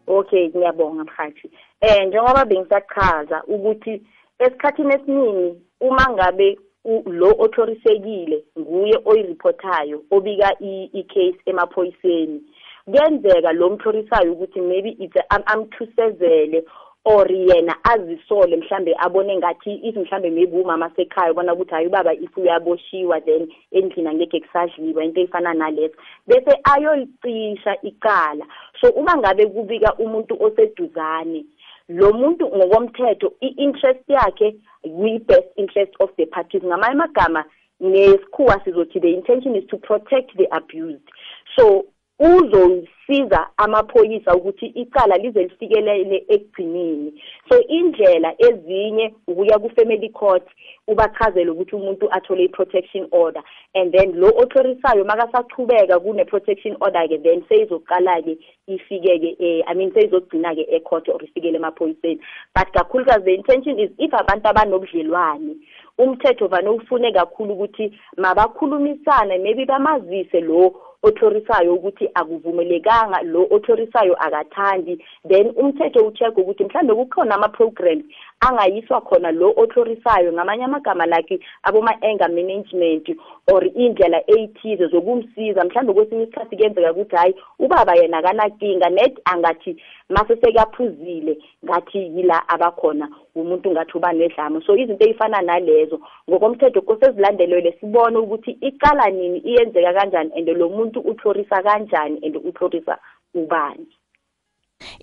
Okay 0.08 0.48
ngiyabonga 0.50 1.04
mhathi 1.04 1.52
um 1.82 2.08
njengoba 2.08 2.46
bengisachaza 2.46 3.44
ukuthi 3.48 4.02
esikhathini 4.40 4.94
esiningi 4.94 5.56
uma 5.80 6.10
ngabe 6.12 6.58
lo 7.06 7.36
othorisekile 7.40 8.44
nguye 8.60 8.98
oyireportayo 9.06 10.04
obika 10.12 10.50
i-case 10.60 11.40
emaphoyiseni. 11.46 12.42
Kuyenzeka 12.86 13.54
lo 13.54 13.70
mthorisayo 13.70 14.34
ukuthi 14.34 14.62
maybe 14.62 14.90
it's 15.00 15.18
amthusezele 15.30 16.64
or 17.06 17.28
yena 17.28 17.76
azisole 17.84 18.58
mhlambe 18.58 18.96
abone 19.00 19.38
ngathi 19.38 19.80
if 19.84 19.96
mhlambe 19.96 20.30
maybe 20.30 20.58
umama 20.58 20.92
sekhaya 20.96 21.32
ubona 21.32 21.54
ukuthi 21.54 21.72
hayi 21.72 21.88
ubaba 21.88 22.14
if 22.14 22.38
uyaboshiwa 22.38 23.22
then 23.22 23.48
endlini 23.72 24.10
angeke 24.10 24.40
kusadliwa 24.40 25.04
into 25.04 25.22
eyifana 25.22 25.54
nalezo 25.54 25.96
bese 26.28 26.60
ayolicisha 26.64 27.82
icala. 27.82 28.46
So 28.82 28.90
uma 28.90 29.18
ngabe 29.18 29.46
kubika 29.46 29.94
umuntu 29.96 30.44
oseduzane 30.44 31.46
lo 31.90 32.14
muntu 32.14 32.48
ngokomthetho 32.48 33.34
i-interest 33.42 34.10
yakhe 34.10 34.56
kwi-best 34.84 35.48
interest 35.56 35.94
of 36.00 36.10
the 36.18 36.26
parties 36.26 36.64
ngamanye 36.64 36.94
amagama 36.94 37.46
ngesikhuwa 37.84 38.62
sizothi 38.64 39.00
the 39.00 39.14
intention 39.14 39.56
is 39.56 39.68
to 39.68 39.78
protect 39.78 40.38
the 40.38 40.48
abused. 40.52 41.08
So 41.56 41.86
uzosiza 42.20 43.48
amaphoyisa 43.58 44.36
ukuthi 44.36 44.66
icala 44.66 45.18
lize 45.18 45.44
lifikelele 45.44 46.26
ekugcineni. 46.30 47.22
So 47.50 47.60
indlela 47.68 48.34
ezinye 48.38 49.14
ukuya 49.28 49.60
ku-family 49.60 50.10
court 50.10 50.48
ubachazele 50.88 51.52
ukuthi 51.52 51.76
umuntu 51.76 52.08
athole 52.12 52.44
i-protection 52.44 53.08
order. 53.12 53.44
And 53.76 53.92
then 53.94 54.16
lo 54.16 54.28
otlorisayo 54.38 55.06
makasachubeka 55.06 56.00
kune-protection 56.00 56.78
order-ke 56.82 57.18
then 57.24 57.44
seyizoqala-ke 57.50 58.38
ifike-ke 58.68 59.36
um 59.40 59.64
i 59.68 59.74
mean 59.74 59.92
seyizogcina-ke 59.92 60.68
ecourt 60.72 61.10
or 61.10 61.24
ifikele 61.24 61.58
emaphoyiseni. 61.58 62.20
But 62.56 62.72
kakhulukazi 62.74 63.26
the 63.26 63.34
intention 63.34 63.80
is 63.80 63.90
if 63.98 64.14
abantu 64.14 64.48
abanobudlelwane 64.48 65.56
umthetho 65.98 66.48
vane 66.48 66.70
ufune 66.70 67.12
kakhulu 67.12 67.54
ukuthi 67.54 68.00
mabakhulumisane 68.18 69.38
maybe 69.38 69.66
bamazise 69.66 70.42
lo 70.42 70.93
otlorisayo 71.04 71.74
ukuthi 71.74 72.10
akuvumelekanga 72.14 73.22
lo 73.22 73.48
otlorisayo 73.52 74.14
akathandi. 74.14 75.04
Then 75.28 75.54
umthetho 75.56 76.08
ucheck 76.08 76.38
ukuthi 76.38 76.64
mhlambe 76.64 76.94
kukhona 76.96 77.36
ama-programs 77.36 78.04
angayiswa 78.40 79.02
khona 79.02 79.32
lo 79.32 79.54
otlorisayo 79.58 80.34
ngamanye 80.34 80.64
amagama 80.64 81.06
like 81.06 81.40
aboma-anger 81.64 82.30
management 82.30 83.10
or 83.52 83.64
indlela 83.64 84.22
eyithize 84.28 84.88
zokumsiza. 84.88 85.64
Mhlawumbe 85.64 85.94
kwesinye 85.94 86.24
isikhathi 86.24 86.56
kuyenzeka 86.56 86.92
ukuthi 86.92 87.16
hhayi 87.16 87.36
ubaba 87.60 87.96
yena 87.96 88.18
akanakinga 88.18 88.90
net 88.90 89.20
angathi 89.26 89.82
mase 90.10 90.36
sekaphuzile 90.36 91.38
ngathi 91.66 91.98
yila 92.18 92.50
abakhona. 92.50 93.10
Umuntu 93.36 93.72
ngathi 93.72 93.98
uba 93.98 94.14
nedlamo 94.14 94.62
so 94.62 94.76
izinto 94.78 95.06
ey'fana 95.06 95.42
nalezo 95.42 96.00
ngokomthetho 96.30 96.82
kose 96.82 97.12
zilandelelwe 97.12 97.78
sibone 97.80 98.18
ukuthi 98.18 98.52
iqala 98.62 99.10
nini 99.10 99.40
iyenzeka 99.40 99.94
kanjani 99.94 100.32
and 100.38 100.50
lo 100.50 100.70
muntu 100.70 101.00
utlorisa 101.00 101.64
kanjani 101.64 102.20
and 102.26 102.36
utlorisa 102.36 102.98
ubani. 103.34 103.88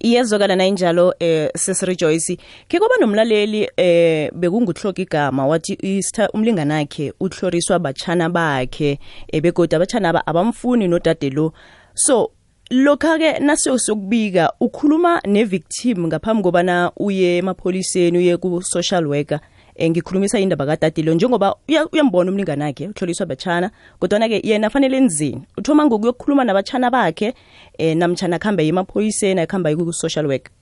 Iyezwakala 0.04 0.56
nayinjalo 0.56 1.14
eh 1.20 1.50
sesirejoyce 1.54 2.36
ke 2.68 2.78
kwaba 2.78 2.96
nomlaleli 3.00 3.68
eh 3.76 4.30
bekunguhloka 4.32 5.02
igama 5.02 5.46
wathi 5.46 5.78
isitha 5.82 6.28
umlingani 6.34 6.72
wakhe 6.72 7.12
uthloriswa 7.20 7.78
batshana 7.78 8.28
bakhe 8.28 8.98
ebegodi 9.32 9.76
abatshana 9.76 10.08
aba 10.08 10.26
abamfuni 10.26 10.88
nodade 10.88 11.30
lo. 11.30 11.52
So 11.94 12.30
lokha-ke 12.70 13.38
nasiyosokubika 13.38 14.52
ukhuluma 14.60 15.20
ne-victim 15.26 16.06
ngaphambi 16.06 16.42
kobana 16.42 16.92
uye 16.96 17.38
emapholiseni 17.38 18.18
uye 18.18 18.36
ku-social 18.36 19.06
worker 19.06 19.40
um 19.80 19.90
ngikhulumisa 19.90 20.38
indaba 20.38 20.66
kadadilo 20.66 21.14
njengoba 21.14 21.56
uyambona 21.92 22.30
umlingani 22.30 22.62
wakhe 22.62 22.88
uhloliswa 22.88 23.26
batshana 23.26 23.70
kodwana-ke 23.98 24.40
yena 24.44 24.70
fanele 24.70 24.96
enzini 24.96 25.42
uthoma 25.58 25.86
ngokuyokukhuluma 25.86 26.44
nabatshana 26.44 26.90
bakhe 26.90 27.34
um 27.78 27.98
namtshana 27.98 28.36
akuhambe 28.36 28.68
emaphoyiseni 28.68 29.40
akuhambe 29.40 29.76
ku-social 29.76 30.26
worker. 30.26 30.52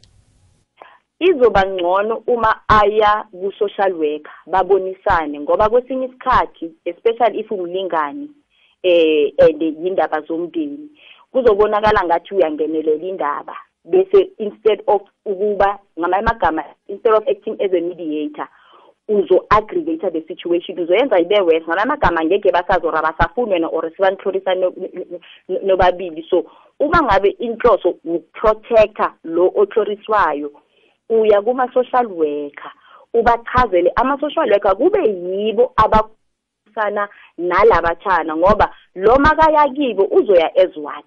Izoba 1.20 1.66
ngcono 1.66 2.22
uma 2.26 2.60
aya 2.68 3.24
ku-social 3.30 3.92
worker 3.92 4.32
babonisane 4.46 5.40
ngoba 5.40 5.68
kwesinye 5.68 6.06
isikhathi 6.06 6.70
especially 6.86 7.40
if 7.40 7.50
umlingani 7.50 8.30
eh 8.82 9.32
and 9.38 9.60
yindaba 9.60 10.20
zomndeni 10.20 10.88
kuzobonakala 11.32 12.04
ngathi 12.04 12.34
uyangenelela 12.34 13.04
indaba. 13.04 13.56
Bese 13.84 14.30
instead 14.38 14.82
of 14.86 15.02
ukuba 15.24 15.78
ngamanye 15.98 16.22
amagama 16.22 16.64
instead 16.88 17.14
of 17.14 17.28
acting 17.28 17.56
as 17.60 17.72
a 17.72 17.80
mediator 17.80 18.48
uzo-aggravata 19.08 20.10
the 20.12 20.24
situation 20.28 20.78
uzoyenza 20.78 21.20
ibe 21.20 21.40
worse. 21.40 21.64
Ngamanye 21.64 21.82
amagama 21.82 22.24
ngeke 22.24 22.52
basazora 22.52 23.02
basafuni 23.02 23.52
wena 23.52 23.68
or 23.68 23.90
sibanithlorisa 23.90 24.54
nobabili. 25.48 26.26
So 26.30 26.44
uma 26.80 27.02
ngabe 27.02 27.28
inhloso 27.28 27.88
ukuprotector 27.88 29.12
lo 29.24 29.52
otloriswayo 29.54 30.52
uya 31.08 31.42
kuma-social 31.42 32.06
worker 32.06 32.72
ubachazele 33.14 33.92
ama-social 33.96 34.50
worker 34.50 34.76
kube 34.76 34.98
yibo 35.08 35.72
abasana 35.76 37.08
nalabatshana 37.38 38.36
ngoba 38.36 38.74
lo 38.94 39.16
makaya 39.16 39.68
kibo 39.68 40.04
uzoya 40.04 40.50
as 40.56 40.76
what 40.76 41.04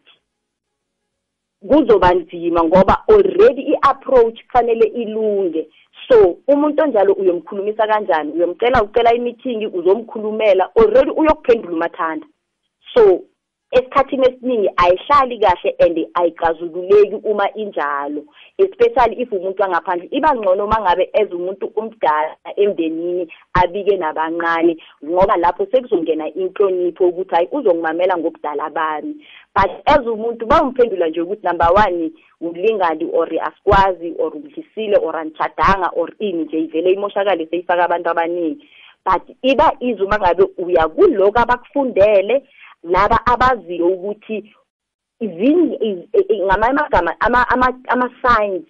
kuzoba 1.67 2.13
nzima 2.13 2.63
ngoba 2.63 3.04
already 3.08 3.62
i-approach 3.62 4.43
kufanele 4.45 4.86
ilunge. 4.88 5.67
So 6.08 6.38
umuntu 6.47 6.84
onjalo 6.84 7.13
uyomkhulumisa 7.13 7.88
kanjani? 7.88 8.34
Uyomcela 8.34 8.84
ucela 8.84 9.13
imithingi 9.13 9.67
uzomkhulumela 9.67 10.69
already 10.76 11.12
uyokuphendula 11.12 11.74
umathanda. 11.74 12.28
So 12.93 13.21
esikhathini 13.71 14.27
esiningi 14.27 14.69
ayihlali 14.77 15.39
kahle 15.39 15.75
and 15.79 15.97
ayixazululeki 16.13 17.15
uma 17.23 17.47
injalo 17.55 18.23
especially 18.57 19.21
if 19.21 19.31
umuntu 19.31 19.62
wangaphandle. 19.62 20.07
Iba 20.12 20.36
ngcono 20.36 20.65
uma 20.65 20.81
ngabe 20.81 21.10
as 21.13 21.31
umuntu 21.31 21.71
omdala 21.75 22.36
emndenini 22.55 23.27
abike 23.53 23.97
nabancane 23.97 24.77
ngoba 25.05 25.38
lapho 25.38 25.65
sekuzongena 25.71 26.34
inhlonipho 26.34 27.07
ukuthi 27.07 27.36
hayi 27.36 27.47
uzongimamela 27.51 28.17
ngobudala 28.17 28.69
bami. 28.69 29.15
But 29.55 29.71
as 29.86 30.05
umuntu 30.05 30.45
bawumphendula 30.45 31.07
nje 31.07 31.21
ukuthi 31.21 31.47
number 31.47 31.71
one 31.73 32.12
umlingani 32.41 33.05
or 33.13 33.27
asikwazi 33.27 34.13
or 34.19 34.31
udlisile 34.31 34.97
or 35.01 35.15
anitshadanga 35.15 35.89
or 35.95 36.10
ini 36.19 36.43
nje 36.43 36.60
ivele 36.60 36.91
imoshakale 36.91 37.47
seyifaka 37.47 37.86
abantu 37.86 38.10
abaningi. 38.10 38.67
But 39.05 39.36
iba 39.41 39.73
ize 39.79 40.03
uma 40.03 40.17
ngabe 40.17 40.43
uya 40.57 40.88
kuloko 40.88 41.39
abakufundele 41.39 42.43
laba 42.84 43.26
abaziyo 43.26 43.88
ukuthi 43.88 44.54
ngamanye 46.46 46.80
amagama 46.80 47.12
ama-signs 47.88 48.65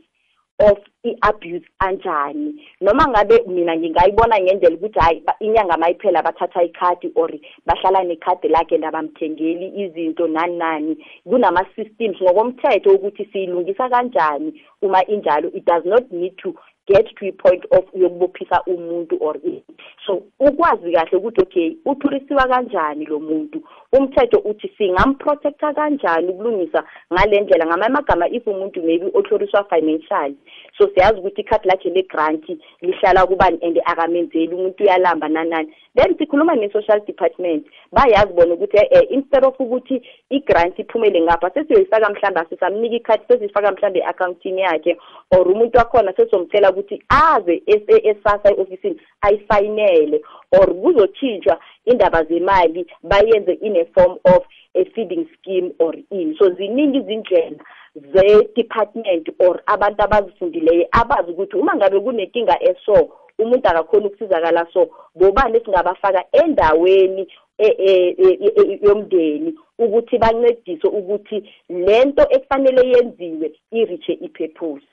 of 0.59 0.77
i-abuse 1.03 1.65
anjani? 1.79 2.61
Noma 2.81 3.07
ngabe 3.07 3.43
mina 3.47 3.75
ngingayibona 3.75 4.39
ngendlela 4.39 4.75
ukuthi 4.75 4.99
hhayi 4.99 5.23
inyanga 5.39 5.77
mayiphela 5.77 6.21
bathatha 6.23 6.63
ikhadi 6.63 7.11
or 7.15 7.31
bahlala 7.65 8.03
nekhadi 8.03 8.47
lakhe 8.47 8.77
labamthengeli 8.77 9.67
izinto 9.83 10.27
nani 10.27 10.57
nani. 10.57 10.97
Kunama-systems 11.29 12.21
ngokomthetho 12.21 12.91
ukuthi 12.91 13.25
siyilungisa 13.25 13.89
kanjani 13.89 14.61
uma 14.81 15.05
injalo. 15.05 15.49
It 15.53 15.65
does 15.65 15.85
not 15.85 16.11
need 16.11 16.37
to 16.37 16.55
get 16.91 17.07
to 17.15 17.27
a 17.27 17.31
point 17.31 17.63
of 17.71 17.83
yokubophisa 17.93 18.63
umuntu 18.67 19.17
or 19.21 19.35
so 20.05 20.23
ukwazi 20.39 20.91
kahle 20.91 21.17
ukuthi 21.17 21.41
okay 21.41 21.75
uthulisiwa 21.85 22.47
kanjani 22.47 23.05
lo 23.05 23.19
muntu? 23.19 23.61
Umthetho 23.93 24.39
uthi 24.39 24.71
singamprotecta 24.77 25.73
kanjani 25.73 26.27
ukulungisa 26.27 26.83
ngale 27.13 27.41
ndlela? 27.41 27.65
Ngamanye 27.65 27.85
amagama 27.85 28.27
if 28.29 28.47
umuntu 28.47 28.83
maybe 28.83 29.05
otlhoriswa 29.13 29.63
financially. 29.63 30.35
So 30.77 30.89
siyazi 30.93 31.19
ukuthi 31.19 31.41
ikhadi 31.41 31.67
lakhe 31.67 31.89
le-grant 31.89 32.45
lihlala 32.81 33.27
kubani 33.27 33.59
and 33.61 33.81
akamenzeli 33.85 34.55
umuntu 34.55 34.83
uyalamba 34.83 35.29
nanani 35.29 35.73
then 35.95 36.15
sikhuluma 36.17 36.55
ne-social 36.55 36.99
department. 37.05 37.65
Bayazi 37.93 38.33
bona 38.33 38.53
ukuthi 38.53 38.77
eh 38.77 39.07
instead 39.09 39.43
of 39.43 39.59
ukuthi 39.59 40.01
i-grant 40.29 40.79
iphumele 40.79 41.21
ngapha 41.21 41.49
sesiyoyifaka 41.49 42.09
mhlawumbe 42.09 42.39
asisamnika 42.39 42.95
ikhadi 42.95 43.23
sesiyifaka 43.27 43.71
mhlawumbe 43.71 43.99
e-accountini 43.99 44.61
yakhe 44.61 44.97
or 45.31 45.47
umuntu 45.47 45.77
wakhona 45.77 46.13
sesomtshela 46.13 46.71
ukuthi 46.71 47.03
aze 47.09 47.63
esasa 47.67 48.51
e-ofisini 48.51 49.01
ayifayinele 49.21 50.21
or 50.51 50.67
kuzotshintshwa 50.81 51.59
indaba 51.85 52.23
zemali 52.23 52.85
bayenze 53.03 53.53
in 53.61 53.75
a 53.77 53.85
form 53.85 54.17
of 54.25 54.43
a 54.75 54.85
feeding 54.95 55.27
scheme 55.33 55.71
or 55.79 55.95
in. 56.09 56.35
So 56.39 56.49
ziningi 56.49 56.97
izindlela 56.97 57.57
ze-department 57.95 59.29
or 59.39 59.61
abantu 59.65 60.03
abazifundileyo 60.03 60.87
abazi 60.91 61.31
ukuthi 61.31 61.57
uma 61.57 61.75
ngabe 61.75 61.99
kunenkinga 61.99 62.63
eso 62.63 63.09
umuntu 63.43 63.67
akakhona 63.67 64.07
ukusizakala. 64.07 64.67
So 64.73 64.89
bobani 65.15 65.57
esingabafaka 65.57 66.23
endaweni 66.31 67.27
yomndeni 68.81 69.53
ukuthi 69.79 70.17
bancedise 70.17 70.87
ukuthi 70.87 71.43
lento 71.69 72.23
ekufanele 72.29 72.89
yenziwe 72.89 73.51
iriche 73.71 74.13
ipurpose? 74.13 74.85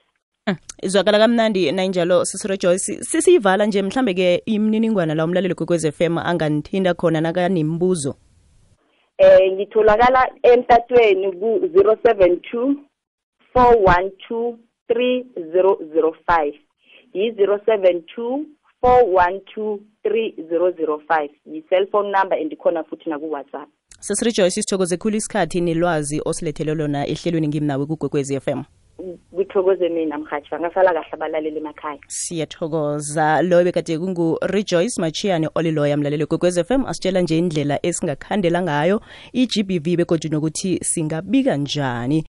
Izwakala 0.83 1.19
kamnandi 1.19 1.73
nayinjalo 1.73 2.25
sisirejoyce 2.25 3.03
sisiyivala 3.05 3.67
nje 3.67 3.83
mhlambe-ke 3.83 4.43
imininingwana 4.47 5.15
la 5.15 5.25
umlaleli 5.25 5.55
kwekwez 5.55 5.85
f 5.85 6.01
m 6.01 6.19
anganithinda 6.19 6.95
khona 6.95 7.21
nakanembuzo? 7.21 8.15
Eh 9.19 9.53
ngitholakala 9.53 10.31
emtatweni 10.43 11.33
ku-zero 11.33 11.97
seven 12.07 12.41
two 12.41 12.75
four 13.53 13.77
one 13.77 14.11
two 14.29 14.59
three 14.89 15.27
zero 15.53 15.79
zero 15.95 16.13
five 16.27 16.55
yi- 17.19 17.33
zero 17.37 17.61
seven 17.67 18.03
two, 18.15 18.47
four 18.81 19.05
one 19.25 19.41
two, 19.55 19.81
three 20.03 20.35
zero 20.49 20.73
zero 20.73 20.99
five. 21.09 21.31
Yi-cellphone 21.53 22.11
number 22.13 22.39
endikhona 22.39 22.85
futhi 22.85 23.11
naku-whatsapp. 23.11 23.69
Sesirijoyce 24.01 24.51
sithokoze 24.63 24.97
khulu 24.97 25.17
isikhathi 25.17 25.61
nelwazi 25.61 26.21
osilethele 26.25 26.75
lona 26.75 27.07
ehlelweni 27.07 27.49
ngimnawe 27.49 27.87
kugwekwezi 27.87 28.35
f 28.35 28.49
m. 28.49 28.63
Kuthokoze 29.37 29.89
mina 29.89 30.19
mhatsha 30.19 30.61
ngasala 30.61 30.93
kahle 30.93 31.09
abalaleli 31.13 31.57
emakhaya. 31.57 31.99
Siyathokoza. 32.09 33.43
Loyo 33.43 33.65
bekade 33.65 33.99
kungu-rejoice 33.99 35.01
machiyane 35.01 35.49
oliloya 35.55 35.97
mlaleli 35.97 36.27
kwekwez 36.27 36.59
f 36.59 36.71
m. 36.71 36.87
Asitshela 36.87 37.21
nje 37.21 37.39
indlela 37.39 37.79
esingakhandela 37.87 38.63
ngayo 38.63 39.01
i-g 39.33 39.63
b 39.63 39.79
v 39.79 39.97
begoju 39.97 40.29
nokuthi 40.31 40.79
singabika 40.85 41.57
njani. 41.57 42.25